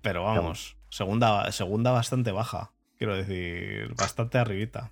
[0.03, 2.71] Pero vamos, segunda, segunda bastante baja.
[2.99, 4.91] Quiero decir, bastante arribita.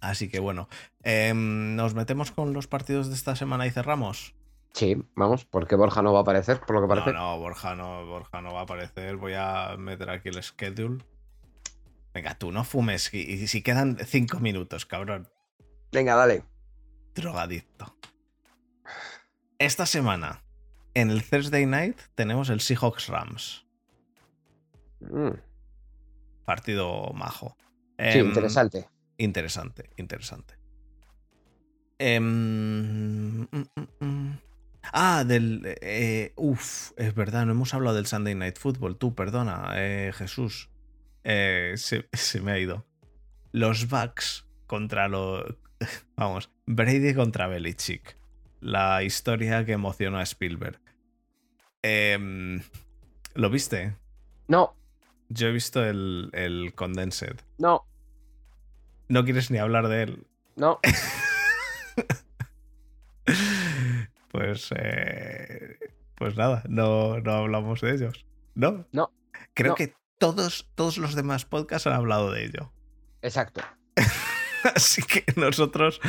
[0.00, 0.68] Así que bueno,
[1.02, 4.34] em, ¿nos metemos con los partidos de esta semana y cerramos?
[4.72, 7.12] Sí, vamos, porque Borja no va a aparecer, por lo que parece.
[7.12, 9.16] No, no, Borja no, Borja no va a aparecer.
[9.16, 11.02] Voy a meter aquí el schedule.
[12.14, 15.28] Venga, tú no fumes y, si quedan cinco minutos, cabrón.
[15.92, 16.44] Venga, dale.
[17.14, 17.96] Drogadicto.
[19.58, 20.42] Esta semana,
[20.94, 23.66] en el Thursday Night, tenemos el Seahawks Rams.
[25.00, 25.38] Mm.
[26.44, 27.56] Partido majo.
[28.12, 28.88] Sí, interesante.
[29.18, 30.54] Interesante, interesante.
[31.98, 34.38] Em, mm, mm, mm.
[34.92, 35.76] ah, del...
[35.82, 38.96] Eh, uf, es verdad, no hemos hablado del Sunday Night Football.
[38.96, 40.70] Tú, perdona, eh, Jesús.
[41.24, 42.86] Eh, se, se, me ha ido.
[43.50, 45.44] Los Bucks contra los...
[46.16, 48.16] Vamos, Brady contra Belichick.
[48.60, 50.80] La historia que emocionó a Spielberg.
[51.82, 52.60] Eh,
[53.34, 53.96] ¿Lo viste?
[54.46, 54.76] No,
[55.28, 57.42] Yo he visto el, el Condensed.
[57.58, 57.87] no,
[59.08, 60.26] No quieres ni hablar de él.
[60.56, 60.80] no.
[64.30, 65.78] Pues, eh,
[66.14, 68.26] pues nada, no, no hablamos de ellos.
[68.54, 68.86] ¿No?
[68.92, 69.10] No,
[69.54, 69.74] Creo no.
[69.74, 72.72] que todos, todos los demás podcasts han hablado de ello.
[73.22, 73.62] Exacto.
[74.74, 76.00] Así que nosotros,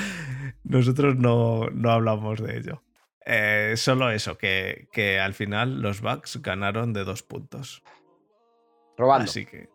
[0.63, 2.83] nosotros no, no hablamos de ello.
[3.25, 7.83] Eh, solo eso, que, que al final los Bucks ganaron de dos puntos.
[8.97, 9.25] Robando.
[9.29, 9.69] Así que,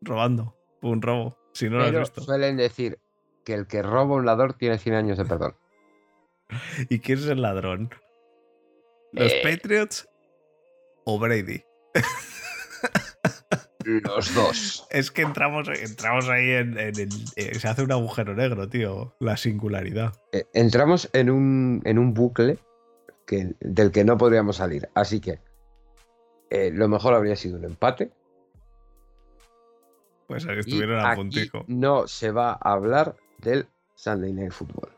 [0.00, 2.20] robando, un robo, si no lo has visto.
[2.22, 2.98] suelen decir
[3.44, 5.56] que el que roba un ladrón tiene 100 años de perdón.
[6.88, 7.90] ¿Y quién es el ladrón?
[9.12, 9.40] ¿Los Eh.
[9.42, 10.08] Patriots
[11.04, 11.62] o Brady?
[13.84, 14.86] Los dos.
[14.90, 19.14] Es que entramos, entramos ahí en, eh, se hace un agujero negro, tío.
[19.20, 20.12] La singularidad.
[20.32, 22.58] Eh, Entramos en un, en un bucle
[23.26, 24.90] que, del que no podríamos salir.
[24.94, 25.40] Así que
[26.50, 28.10] eh, lo mejor habría sido un empate.
[30.30, 31.64] Pues ahí Y estuvieron a aquí puntico.
[31.66, 33.66] no se va a hablar del
[33.96, 34.92] Sunday Night Football.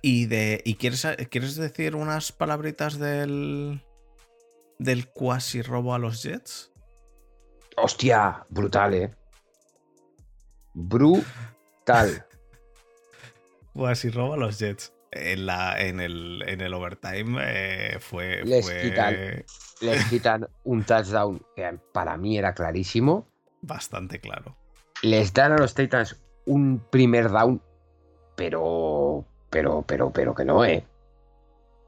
[0.00, 3.84] ¿Y, de, y quieres, quieres decir unas palabritas del.
[4.78, 6.72] del cuasi robo a los Jets?
[7.76, 9.14] Hostia, brutal, eh.
[10.72, 12.26] Brutal.
[13.74, 14.94] Cuasi robo a los Jets.
[15.12, 18.42] En, la, en, el, en el overtime eh, fue.
[18.44, 19.44] Les fue quitan.
[19.82, 23.28] Les quitan un touchdown que para mí era clarísimo.
[23.60, 24.56] bastante claro.
[25.02, 27.60] Les dan a los Titans un primer down,
[28.36, 30.84] pero, pero, pero, pero que no, eh.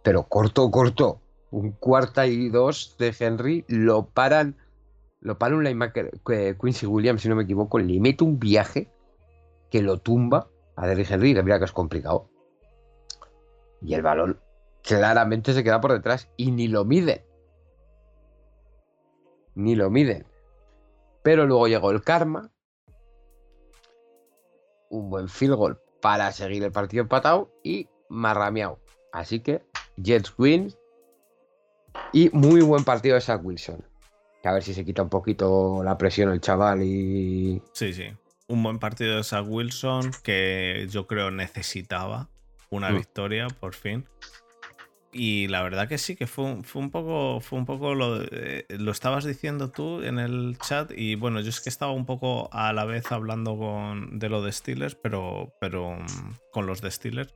[0.02, 1.20] Pero corto, corto.
[1.50, 4.56] Un cuarta y dos de Henry lo paran.
[5.20, 6.10] Lo para un linebacker,
[6.60, 8.88] Quincy Williams, si no me equivoco, le mete un viaje
[9.70, 11.34] que lo tumba a Derrick Henry.
[11.34, 12.28] que Mira que es complicado.
[13.80, 14.38] Y el balón
[14.82, 17.22] claramente se queda por detrás y ni lo miden.
[19.54, 20.26] Ni lo miden.
[21.22, 22.50] Pero luego llegó el karma.
[24.92, 28.78] Un buen field goal para seguir el partido empatado y marrameado.
[29.12, 29.62] Así que
[29.96, 30.72] Jets win.
[32.12, 33.82] Y muy buen partido de Zach Wilson.
[34.44, 37.62] A ver si se quita un poquito la presión el chaval y.
[37.72, 38.04] Sí, sí.
[38.48, 42.28] Un buen partido de Zach Wilson que yo creo necesitaba
[42.70, 42.96] una Mm.
[42.96, 44.06] victoria por fin.
[45.14, 48.22] Y la verdad que sí, que fue, un- fue un poco, fue un poco lo,
[48.22, 50.90] eh, lo estabas diciendo tú en el chat.
[50.96, 54.42] Y bueno, yo es que estaba un poco a la vez hablando con, de lo
[54.42, 57.34] de Steelers, pero, pero mm, con los de Steelers.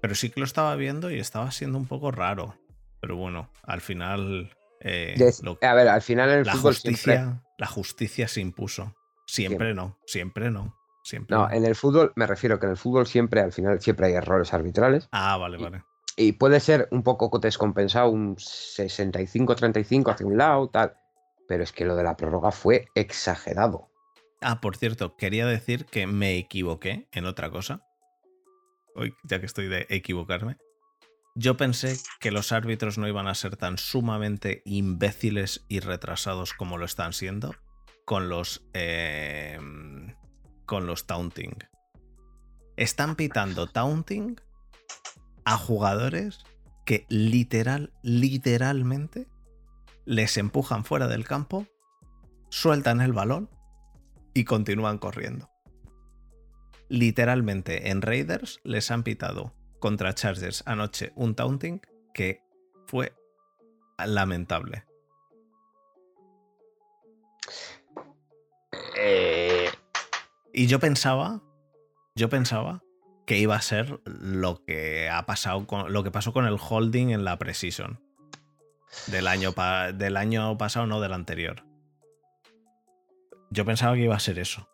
[0.00, 2.56] Pero sí que lo estaba viendo y estaba siendo un poco raro.
[3.00, 4.50] Pero bueno, al final.
[4.80, 7.40] eh, lo- A ver, al final en el la fútbol justicia, siempre.
[7.58, 8.96] la justicia se impuso.
[9.26, 10.76] Siempre no, siempre no.
[11.04, 11.54] Siempre No, no.
[11.54, 14.52] en el fútbol me refiero que en el fútbol siempre, al final, siempre hay errores
[14.52, 15.08] arbitrales.
[15.12, 15.84] Ah, vale, vale.
[16.16, 20.94] Y puede ser un poco descompensado, un 65-35 hacia un lado, tal.
[21.48, 23.88] Pero es que lo de la prórroga fue exagerado.
[24.40, 27.82] Ah, por cierto, quería decir que me equivoqué en otra cosa.
[28.94, 30.56] Hoy, ya que estoy de equivocarme.
[31.34, 36.76] Yo pensé que los árbitros no iban a ser tan sumamente imbéciles y retrasados como
[36.76, 37.54] lo están siendo
[38.04, 38.66] con los.
[38.74, 39.58] eh,
[40.66, 41.56] con los taunting.
[42.76, 44.40] Están pitando taunting
[45.44, 46.44] a jugadores
[46.84, 49.28] que literal, literalmente
[50.04, 51.66] les empujan fuera del campo,
[52.48, 53.48] sueltan el balón
[54.34, 55.50] y continúan corriendo.
[56.88, 61.80] Literalmente en Raiders les han pitado contra Chargers anoche un taunting
[62.12, 62.42] que
[62.86, 63.14] fue
[64.04, 64.84] lamentable.
[68.98, 69.70] Eh,
[70.54, 71.40] Y yo pensaba,
[72.14, 72.82] yo pensaba
[73.26, 77.10] que iba a ser lo que ha pasado con lo que pasó con el holding
[77.10, 78.00] en la preseason
[79.06, 79.54] del año
[79.94, 81.64] del año pasado, no del anterior.
[83.50, 84.68] Yo pensaba que iba a ser eso.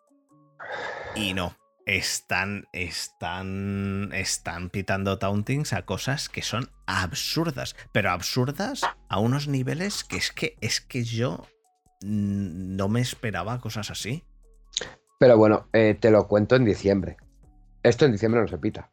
[1.15, 1.55] Y no.
[1.85, 10.03] Están, están, están pitando tauntings a cosas que son absurdas, pero absurdas a unos niveles
[10.03, 11.47] que es que es que yo
[12.01, 14.23] no me esperaba cosas así.
[15.19, 17.17] pero bueno, eh, te lo cuento en diciembre.
[17.83, 18.89] Esto en diciembre no se pita.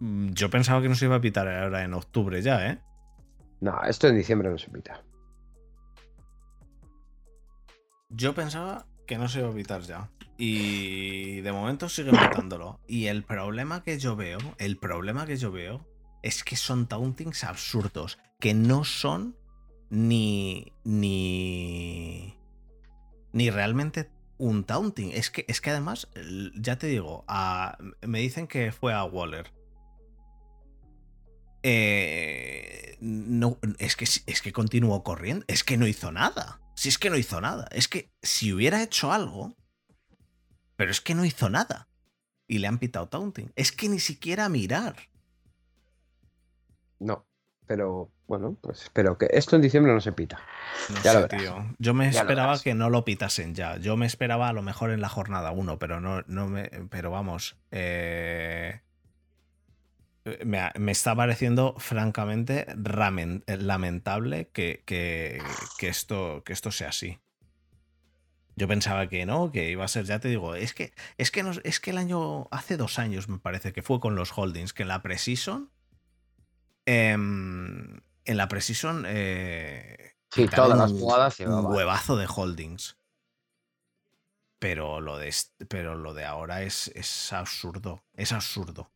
[0.00, 2.78] Mm, Yo pensaba que no se iba a pitar ahora en octubre ya, ¿eh?
[3.60, 5.02] No, esto en diciembre no se pita.
[8.08, 10.10] Yo pensaba que no se iba a pitar ya.
[10.36, 12.80] Y de momento siguen pitándolo.
[12.86, 15.86] Y el problema que yo veo, el problema que yo veo
[16.22, 19.36] es que son tauntings absurdos, que no son
[19.90, 22.34] ni ni
[23.32, 24.10] ni realmente
[24.40, 25.12] un taunting.
[25.12, 26.08] Es que es que además
[26.56, 29.52] ya te digo, a- me dicen que fue a Waller.
[31.62, 36.60] Eh, no, es que, es que continuó corriendo, es que no hizo nada.
[36.74, 39.54] Si es que no hizo nada, es que si hubiera hecho algo,
[40.76, 41.88] pero es que no hizo nada.
[42.48, 43.52] Y le han pitado taunting.
[43.54, 44.96] Es que ni siquiera mirar.
[46.98, 47.26] No,
[47.66, 50.38] pero bueno, pues espero que esto en diciembre no se pita.
[50.88, 51.42] No Ya lo sé, verás.
[51.42, 51.74] tío.
[51.80, 53.76] Yo me Ya lo esperaba que no lo pitasen ya.
[53.78, 56.70] Yo me esperaba a lo mejor en la jornada 1, pero no, no me.
[56.90, 57.56] Pero vamos.
[57.72, 58.80] eh,
[60.44, 65.42] me, me está pareciendo francamente ramen- lamentable que, que-
[65.78, 67.18] que esto, que esto sea así.
[68.54, 71.42] Yo pensaba que no, que iba a ser, ya te digo, es que, es que,
[71.42, 74.72] nos- es que el año, hace dos años me parece que fue con los holdings,
[74.72, 75.70] que en la Precision,
[76.86, 82.96] em, en la Precision, eh, Sí, todas las jugadas un huevazo de holdings.
[84.60, 85.34] Pero lo de,
[85.68, 88.04] pero lo de ahora es, es absurdo.
[88.14, 88.90] Es absurdo.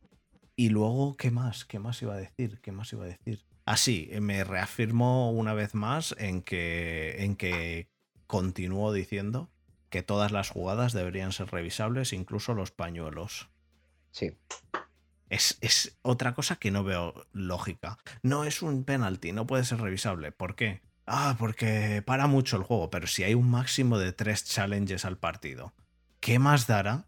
[0.55, 1.65] Y luego, ¿qué más?
[1.65, 2.61] ¿Qué más iba a decir?
[2.61, 3.43] ¿Qué más iba a decir?
[3.65, 7.89] Ah, sí, me reafirmó una vez más en que, en que
[8.27, 9.49] continúo diciendo
[9.89, 13.49] que todas las jugadas deberían ser revisables, incluso los pañuelos.
[14.11, 14.37] Sí.
[15.35, 17.97] Es, es otra cosa que no veo lógica.
[18.23, 20.31] No es un penalti, no puede ser revisable.
[20.31, 20.81] ¿Por qué?
[21.05, 25.17] Ah, porque para mucho el juego, pero si hay un máximo de tres challenges al
[25.17, 25.73] partido,
[26.19, 27.07] ¿qué más dará?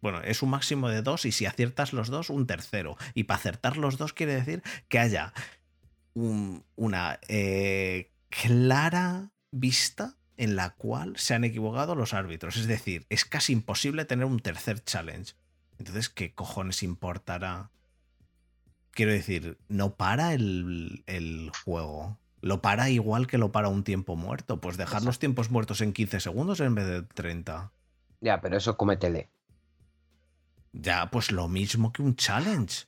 [0.00, 2.96] Bueno, es un máximo de dos y si aciertas los dos, un tercero.
[3.14, 5.34] Y para acertar los dos quiere decir que haya
[6.14, 12.56] un- una eh, clara vista en la cual se han equivocado los árbitros.
[12.56, 15.34] Es decir, es casi imposible tener un tercer challenge.
[15.80, 17.70] Entonces, ¿qué cojones importará?
[18.90, 22.18] Quiero decir, no para el, el juego.
[22.42, 24.60] Lo para igual que lo para un tiempo muerto.
[24.60, 27.72] Pues dejar los tiempos muertos en 15 segundos en vez de 30.
[28.20, 29.30] Ya, pero eso cómetele.
[30.72, 32.84] Ya, pues lo mismo que un challenge.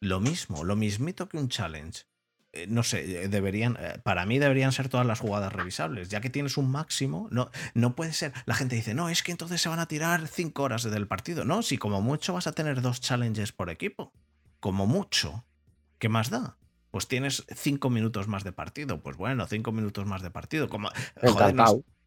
[0.00, 2.06] Lo mismo, lo mismito que un challenge.
[2.52, 6.20] Eh, no sé, eh, deberían, eh, para mí deberían ser todas las jugadas revisables, ya
[6.20, 8.32] que tienes un máximo, no, no puede ser.
[8.46, 11.44] La gente dice, no, es que entonces se van a tirar 5 horas del partido.
[11.44, 14.12] No, si como mucho vas a tener dos challenges por equipo.
[14.60, 15.44] Como mucho.
[15.98, 16.56] ¿Qué más da?
[16.90, 19.02] Pues tienes 5 minutos más de partido.
[19.02, 20.68] Pues bueno, 5 minutos más de partido.
[20.68, 20.90] Como,
[21.24, 21.54] joder,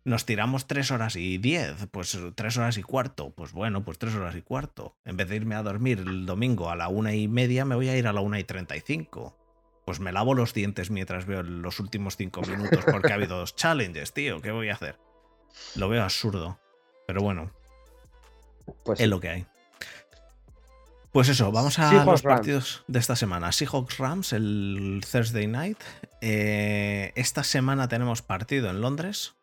[0.06, 3.32] nos- tiramos tres horas y diez, pues tres horas y cuarto.
[3.32, 4.98] Pues bueno, pues tres horas y cuarto.
[5.06, 7.90] En vez de irme a dormir el domingo a la una y media, me voy
[7.90, 9.39] a ir a la una y treinta y cinco.
[9.90, 13.56] Pues me lavo los dientes mientras veo los últimos cinco minutos porque ha habido dos
[13.56, 14.40] challenges, tío.
[14.40, 15.00] ¿Qué voy a hacer?
[15.74, 16.60] Lo veo absurdo.
[17.08, 17.50] Pero bueno,
[18.86, 19.48] Pues es lo que hay.
[21.12, 22.38] Pues eso, vamos a Seahawks los Rams.
[22.38, 23.52] partidos de esta semana.
[23.52, 25.80] Seahawks Rams el Thursday night.
[26.22, 29.34] Eh, esta semana tenemos partido en Londres.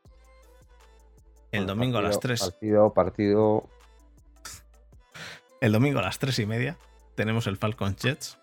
[1.51, 2.41] El Bueno, domingo a las partido- 3.
[2.53, 3.69] Partido, partido.
[5.61, 6.77] El domingo a las 3 y media
[7.17, 8.39] tenemos el Falcon Jets.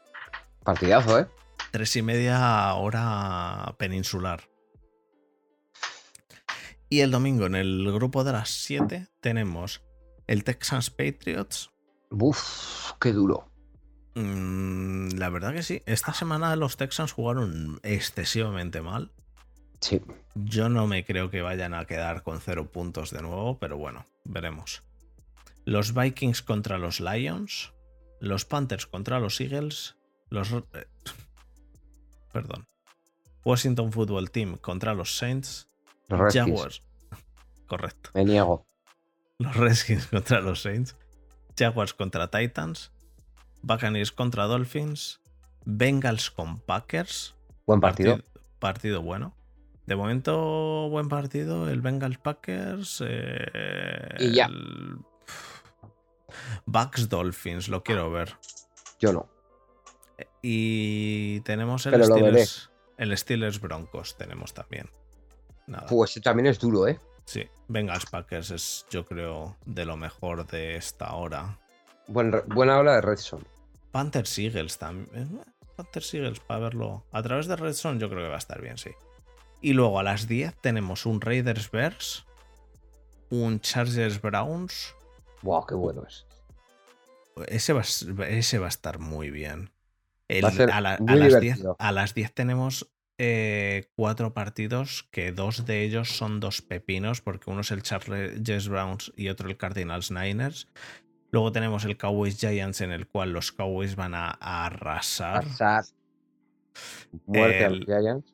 [0.65, 1.27] Partidazo, ¿eh?
[1.73, 4.47] 3 y media hora peninsular.
[6.87, 9.81] Y el domingo en el grupo de las 7 tenemos
[10.27, 11.71] el Texans Patriots.
[12.11, 13.49] Uf, qué duro.
[14.13, 15.81] Mm, la verdad que sí.
[15.87, 19.11] Esta semana los Texans jugaron excesivamente mal.
[19.81, 19.99] Sí.
[20.35, 24.05] Yo no me creo que vayan a quedar con cero puntos de nuevo, pero bueno,
[24.25, 24.83] veremos.
[25.65, 27.73] Los Vikings contra los Lions.
[28.19, 29.95] Los Panthers contra los Eagles.
[30.29, 30.53] Los.
[32.33, 32.67] Perdón.
[33.45, 35.69] Washington Football Team contra los Saints.
[36.09, 36.45] Los Redskins.
[36.47, 36.81] Jaguars.
[37.67, 38.09] Correcto.
[38.13, 38.65] Me niego.
[39.37, 40.95] Los Redskins contra los Saints.
[41.57, 42.91] Jaguars contra Titans.
[43.61, 45.21] Buccaneers contra Dolphins.
[45.65, 47.35] Bengals con Packers.
[47.65, 48.19] Buen partido.
[48.59, 49.33] Partido bueno.
[49.85, 51.69] De momento, buen partido.
[51.69, 53.03] El Bengals Packers.
[53.05, 54.45] eh, Y ya.
[54.45, 54.97] el-
[56.65, 58.35] Bucks Dolphins, lo quiero ver.
[58.99, 59.29] Yo no.
[60.41, 62.03] Y tenemos el.
[62.03, 64.15] Steelers, el Steelers Broncos.
[64.17, 64.89] Tenemos también.
[65.67, 65.87] Nada.
[65.87, 66.99] Pues ese también es duro, ¿eh?
[67.25, 71.57] Sí, Bengals Packers es, yo creo, de lo mejor de esta hora.
[72.07, 73.47] Buen, buena habla de Redson.
[73.91, 75.39] Panthers Eagles también.
[75.39, 77.05] eh, Panthers Eagles, para verlo.
[77.11, 78.91] A través de Red Zone yo creo que va a estar bien, sí.
[79.61, 82.25] Y luego a las 10 tenemos un Raiders Bears,
[83.29, 84.93] un Chargers Browns.
[85.41, 86.25] Wow, qué bueno es.
[87.47, 87.81] Ese va,
[88.27, 89.71] ese va a estar muy bien.
[90.39, 91.75] El- a la- las 10, divertido.
[91.79, 92.89] a las 10 tenemos
[93.19, 98.67] eh, cuatro partidos que dos de ellos son dos pepinos, porque uno es el Chargers
[98.67, 100.67] Browns y otro el Cardinals Niners.
[101.31, 105.43] Luego tenemos el Cowboys Giants, en el cual los Cowboys van a, a arrasar.
[105.45, 105.83] Pasar.
[107.25, 108.33] Muerte Giants.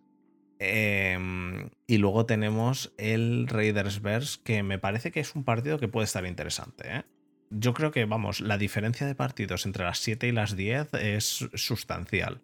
[0.59, 5.87] Em, y luego tenemos el Raiders Bears, que me parece que es un partido que
[5.87, 6.83] puede estar interesante.
[6.87, 7.03] ¿eh?
[7.49, 11.49] Yo creo que, vamos, la diferencia de partidos entre las 7 y las 10 es
[11.53, 12.41] sustancial.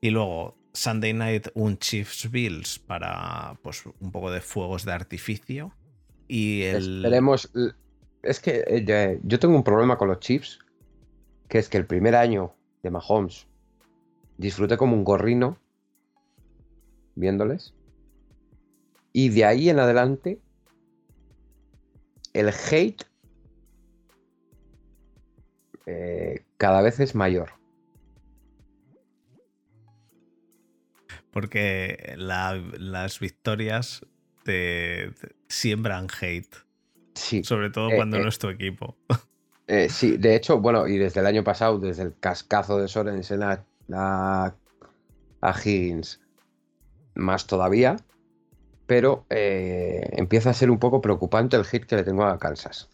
[0.00, 5.72] Y luego, Sunday Night, un Chiefs Bills para pues un poco de fuegos de artificio.
[6.28, 7.04] Y el...
[8.22, 10.60] Es que eh, yo tengo un problema con los Chiefs,
[11.48, 13.48] que es que el primer año de Mahomes
[14.38, 15.58] disfruté como un gorrino
[17.14, 17.74] viéndoles.
[19.12, 20.40] Y de ahí en adelante,
[22.32, 23.04] el hate
[25.86, 27.50] eh, cada vez es mayor.
[31.30, 34.06] Porque las victorias
[34.44, 35.12] te,
[35.48, 36.54] siembran hate.
[37.14, 37.42] Sí.
[37.42, 38.22] Sobre todo eh, cuando eh.
[38.22, 38.96] no es tu equipo.
[39.88, 43.64] sí, de hecho, bueno, y desde el año pasado, desde el cascazo de Sorensen a,
[43.92, 44.54] a,
[45.40, 46.20] a Higgins,
[47.14, 47.96] más todavía,
[48.86, 52.90] pero empieza a ser un poco preocupante el hit que le tengo a Kansas.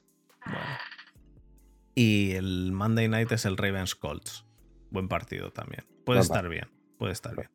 [1.99, 4.47] Y el Monday Night es el Ravens Colts.
[4.93, 5.85] Buen partido también.
[6.05, 6.69] Puede estar bien.
[6.97, 7.51] Puede estar bien.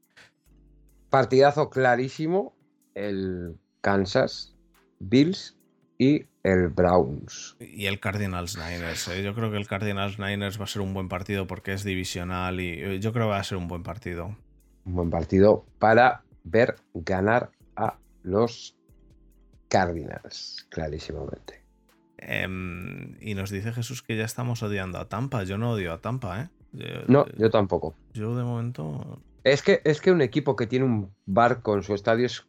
[1.10, 2.54] Partidazo clarísimo.
[2.94, 4.54] El Kansas,
[5.00, 5.56] Bills
[5.98, 7.56] y el Browns.
[7.62, 9.08] Y el Cardinals Niners.
[9.08, 9.24] ¿eh?
[9.24, 12.60] Yo creo que el Cardinals Niners va a ser un buen partido porque es divisional
[12.60, 14.36] y eh, yo creo que va a ser un buen partido.
[14.84, 18.76] Un buen partido para ver ganar a los
[19.70, 21.63] Cardinals, clarísimamente.
[22.28, 25.44] Em, y nos dice Jesús que ya estamos odiando a Tampa.
[25.44, 26.50] Yo no odio a Tampa, ¿eh?
[27.08, 27.96] no, yo tampoco.
[28.14, 29.22] Yo de momento.
[29.44, 32.46] Es que, es que un equipo que tiene un barco en su estadio es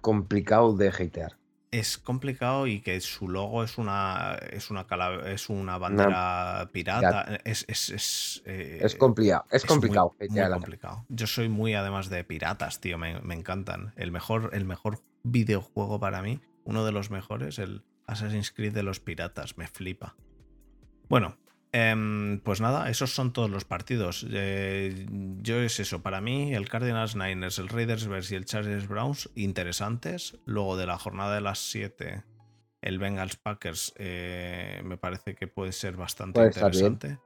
[0.00, 1.38] complicado de hatear.
[1.70, 4.86] Es complicado y que su logo es una es una
[5.26, 7.40] es una bandera pirata.
[7.44, 9.44] Es, es, es, eh, es, complicado.
[9.50, 10.14] Es, complicado.
[10.20, 11.04] Muy, complicado.
[11.08, 12.96] Yo soy muy además de piratas, tío.
[12.96, 13.92] Me, me encantan.
[13.96, 18.82] El mejor, el mejor videojuego para mí, uno de los mejores, el, Assassin's Creed de
[18.82, 20.16] los piratas, me flipa.
[21.08, 21.36] Bueno,
[21.72, 24.26] em, pues nada, esos son todos los partidos.
[24.30, 25.06] Eh,
[25.40, 29.30] yo es eso, para mí el Cardinals Niners, el Raiders vs y el Chargers Browns,
[29.34, 30.38] interesantes.
[30.44, 32.24] Luego de la jornada de las 7,
[32.82, 37.18] el Bengals Packers eh, me parece que puede ser bastante interesante.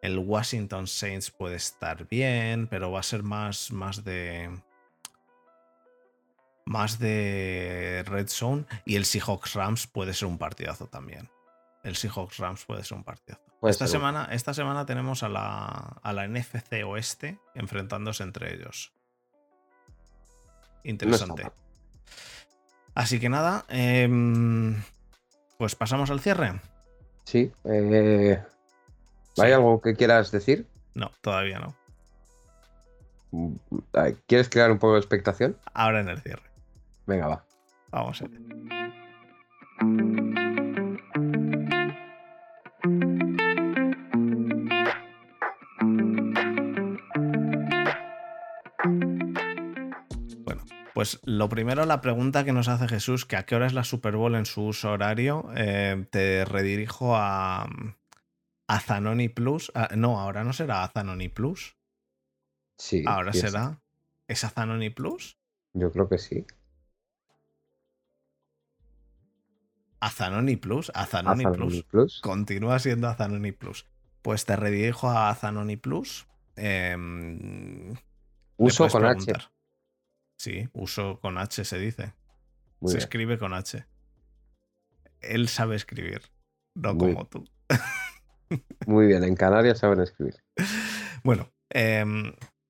[0.00, 4.50] El Washington Saints puede estar bien, pero va a ser más, más de
[6.64, 11.28] más de Red Zone y el Seahawks Rams puede ser un partidazo también.
[11.82, 13.42] El Seahawks Rams puede ser un partidazo.
[13.62, 18.92] esta, semana, esta semana tenemos a la, a la NFC Oeste enfrentándose entre ellos.
[20.82, 21.50] Interesante.
[22.94, 24.80] Así que nada, em,
[25.58, 26.60] pues pasamos al cierre.
[27.24, 28.42] Sí, eh,
[29.38, 30.66] ¿Hay algo que quieras decir?
[30.94, 31.74] No, todavía no.
[33.32, 33.56] Mm,
[34.26, 35.56] ¿Quieres crear un poco de expectación?
[35.72, 36.53] Ahora en el cierre.
[37.06, 37.46] Venga, va.
[37.90, 38.26] Vamos a
[50.38, 50.64] Bueno,
[50.94, 53.84] pues lo primero, la pregunta que nos hace Jesús, que a qué hora es la
[53.84, 57.68] Super Bowl en su uso horario, eh, te redirijo a,
[58.66, 59.70] a Zanoni Plus.
[59.74, 61.76] Ah, no, ahora no será a Zanoni Plus.
[62.78, 63.04] Sí.
[63.06, 63.80] Ahora será.
[64.26, 65.38] ¿Es a Zanoni Plus?
[65.74, 66.46] Yo creo que sí.
[70.04, 71.44] Azanoni Plus, Azanoni,
[71.82, 72.20] Plus.
[72.20, 73.86] Continúa siendo Azanoni Plus.
[74.22, 76.26] Pues te redirijo a Azanoni Plus.
[76.56, 77.94] Em,
[78.56, 79.32] uso con H.
[80.38, 82.12] Sí, uso con H se dice.
[82.84, 83.86] se escribe con H.
[85.20, 86.20] Él sabe escribir,
[86.74, 87.48] no como tú.
[88.86, 90.36] Muy bien, en Canarias saben escribir.
[91.22, 92.04] Bueno, eh,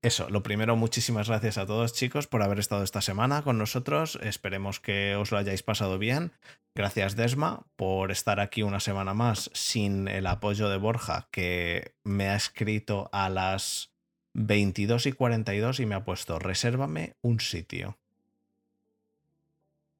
[0.05, 4.19] eso, lo primero, muchísimas gracias a todos chicos por haber estado esta semana con nosotros.
[4.21, 6.31] Esperemos que os lo hayáis pasado bien.
[6.75, 12.29] Gracias Desma por estar aquí una semana más sin el apoyo de Borja, que me
[12.29, 13.93] ha escrito a las
[14.33, 17.97] 22 y 42 y me ha puesto, resérvame un sitio.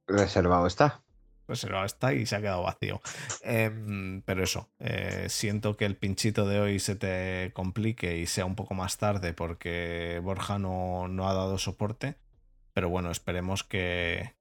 [0.07, 1.04] Reservado está
[1.47, 3.01] reservado está y se ha quedado vacío.
[3.41, 8.45] Em, pero eso, eh, siento que el pinchito de hoy se te complique y sea
[8.45, 12.15] un poco más tarde porque Borja no, no ha dado soporte.
[12.73, 14.35] Pero bueno, esperemos que.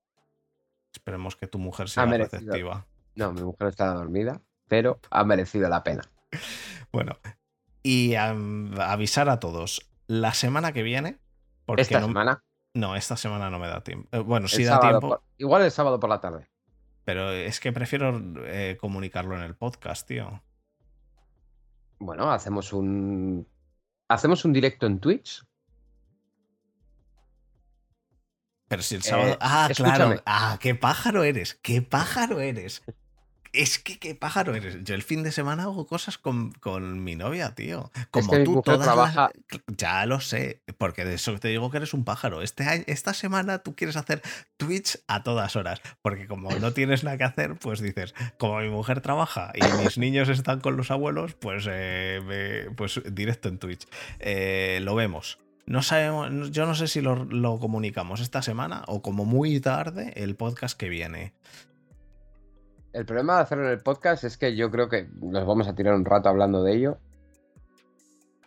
[0.92, 2.86] Esperemos que tu mujer sea receptiva.
[3.14, 6.02] No, mi mujer está dormida, pero ha merecido la pena.
[6.92, 7.18] Bueno,
[7.82, 9.90] y avisar a todos.
[10.06, 11.18] La semana que viene.
[11.66, 12.44] Porque ¿Esta semana?
[12.72, 14.08] No, esta semana no me da tiempo.
[14.12, 15.22] Eh, bueno, sí da tiempo.
[15.36, 16.48] Igual el sábado por la tarde.
[17.04, 20.42] Pero es que prefiero eh, comunicarlo en el podcast, tío.
[21.98, 23.46] Bueno, hacemos un.
[24.08, 25.44] Hacemos un directo en Twitch.
[28.68, 29.32] Pero si el sábado.
[29.32, 30.22] Eh, ah, claro.
[30.24, 31.54] Ah, qué pájaro eres.
[31.54, 32.82] Qué pájaro eres.
[33.54, 34.82] Es que qué pájaro eres.
[34.82, 37.90] Yo el fin de semana hago cosas con, con mi novia, tío.
[38.10, 39.14] Como que tú todas las-
[39.76, 42.42] Ya lo sé, porque de eso te digo que eres un pájaro.
[42.42, 44.22] Este, año- esta semana tú quieres hacer
[44.56, 48.68] Twitch a todas horas, porque como no tienes nada que hacer, pues dices, como mi
[48.70, 53.58] mujer trabaja y mis niños están con los abuelos, pues, eh, me- pues directo en
[53.58, 53.86] Twitch.
[54.18, 55.38] Eh, lo vemos.
[55.66, 60.12] No sabemos, yo no sé si lo, lo comunicamos esta semana o como muy tarde
[60.16, 61.32] el podcast que viene.
[62.94, 65.74] El problema de hacerlo en el podcast es que yo creo que nos vamos a
[65.74, 66.98] tirar un rato hablando de ello.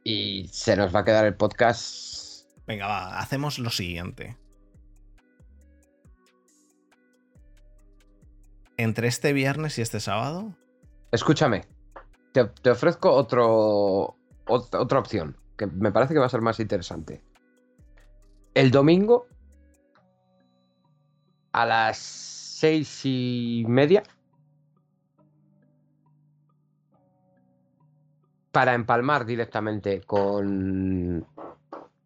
[0.06, 2.50] Y se nos va a quedar el podcast.
[2.66, 4.38] Venga, va, hacemos lo siguiente.
[8.78, 10.56] Entre este viernes y este sábado,
[11.12, 11.66] Escúchame,
[12.32, 14.16] te, te ofrezco otro,
[14.46, 17.22] ot- otra opción que me parece que va a ser más interesante.
[18.54, 19.28] El domingo
[21.52, 24.04] a las seis y media
[28.58, 31.24] para empalmar directamente con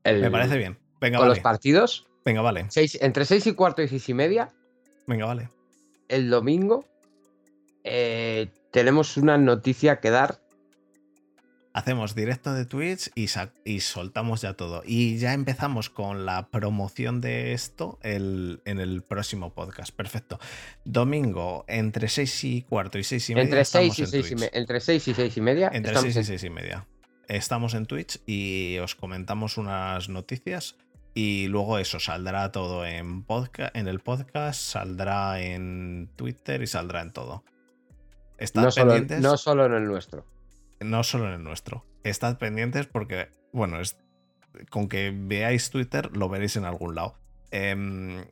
[0.03, 0.77] el, me parece bien.
[0.99, 2.09] Venga, con los partidos.
[2.25, 2.65] Venga, vale.
[2.67, 4.49] seis- entre seis y cuarto y seis y media
[5.07, 5.47] Venga, vale.
[6.09, 6.83] el domingo
[7.85, 10.40] eh, tenemos una noticia que dar.
[11.73, 14.83] Hacemos directo de Twitch y, soltamos ya todo.
[14.85, 19.95] Y ya empezamos con la promoción de esto el- en el próximo podcast.
[19.95, 20.37] Perfecto.
[20.83, 23.43] Domingo, entre 6 y cuarto y 6 y media.
[23.45, 24.39] Entre estamos 6 y en 6 y, Twitch.
[24.51, 25.69] me- entre seis y seis y media.
[25.73, 26.87] Entre estamos 6 y en- 6 y media.
[27.29, 30.75] Estamos en Twitch y os comentamos unas noticias.
[31.13, 37.01] Y luego eso saldrá todo en, podca- en el podcast, saldrá en Twitter y saldrá
[37.01, 37.45] en todo.
[38.55, 39.21] No, solo, pendientes.
[39.21, 40.25] no solo en el nuestro.
[40.81, 41.85] No solo en el nuestro.
[42.03, 43.97] Estad pendientes porque, bueno, es,
[44.69, 47.17] con que veáis Twitter lo veréis en algún lado.
[47.51, 48.23] Em,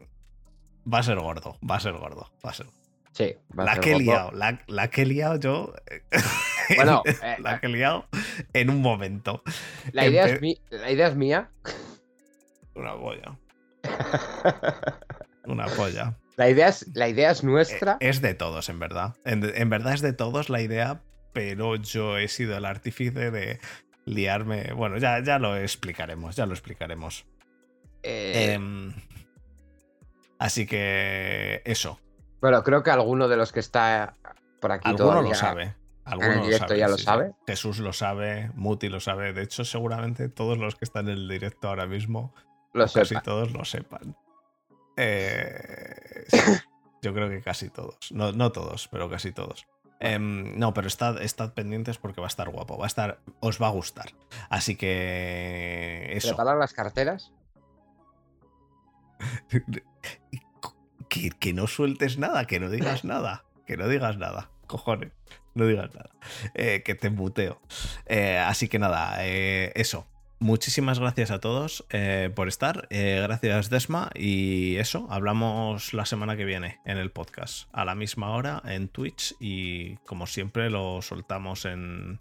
[0.91, 2.65] va a ser gordo, va a ser gordo, va a ser.
[3.11, 5.73] Sí, va a La ser que he liado, la, la que he liado yo.
[6.75, 8.05] Bueno, eh, la que he liado
[8.53, 9.41] en un momento.
[9.91, 11.49] La idea, es Empe- mi- la idea es mía.
[12.75, 13.39] Una polla.
[15.45, 16.15] Una polla.
[16.37, 17.97] La idea es, la idea es Eh, nuestra.
[17.99, 19.15] Es de todos, en verdad.
[19.25, 21.01] En, en verdad es de todos la idea,
[21.33, 23.59] pero yo he sido el artífice de
[24.05, 24.73] liarme.
[24.73, 27.25] Bueno, ya, ya lo explicaremos, ya lo explicaremos.
[28.03, 28.93] Eh, Em,
[30.37, 31.99] así que eso.
[32.41, 34.15] bueno, creo que alguno de los que está
[34.61, 35.75] por aquí Alguno todavía lo sabe.
[36.05, 37.05] Alguno el directo ya lo sí, sí.
[37.05, 37.33] sabe.
[37.45, 39.31] Jesús lo sabe, Muti lo sabe.
[39.33, 42.33] De hecho, seguramente todos los que están en el directo ahora mismo,
[42.73, 43.21] lo casi sepa.
[43.21, 44.15] todos lo sepan.
[44.97, 46.37] Eh, sí,
[47.03, 47.97] yo creo que casi todos.
[48.11, 49.67] No, no todos, pero casi todos.
[49.99, 52.77] Em, no, pero estad, estad pendientes porque va a estar guapo.
[52.77, 53.19] Va a estar.
[53.41, 54.13] Os va a gustar.
[54.49, 56.11] Así que.
[56.13, 56.29] Eso.
[56.29, 57.33] Preparar las carteras.
[61.09, 65.11] que, que no sueltes nada, que no digas nada, que no digas nada, cojones,
[65.55, 66.11] no digas nada,
[66.53, 67.61] Eh, que te muteo.
[68.05, 70.07] Eh, así que nada, eh, eso.
[70.41, 72.87] Muchísimas gracias a todos eh, por estar.
[72.91, 74.09] Eh, gracias, Desma.
[74.15, 78.87] Y eso, hablamos la semana que viene en el podcast, a la misma hora en
[78.87, 79.35] Twitch.
[79.41, 82.19] Y como siempre, lo soltamos en,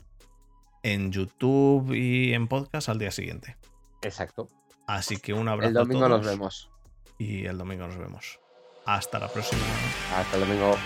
[0.83, 3.57] en YouTube y en podcast al día siguiente.
[4.03, 4.49] Exacto.
[4.89, 5.71] Así que un abrazo.
[5.71, 6.71] El a domingo nos vemos.
[7.19, 8.41] Y el domingo nos vemos.
[8.85, 9.63] Hasta la próxima.
[10.17, 10.77] Hasta el domingo.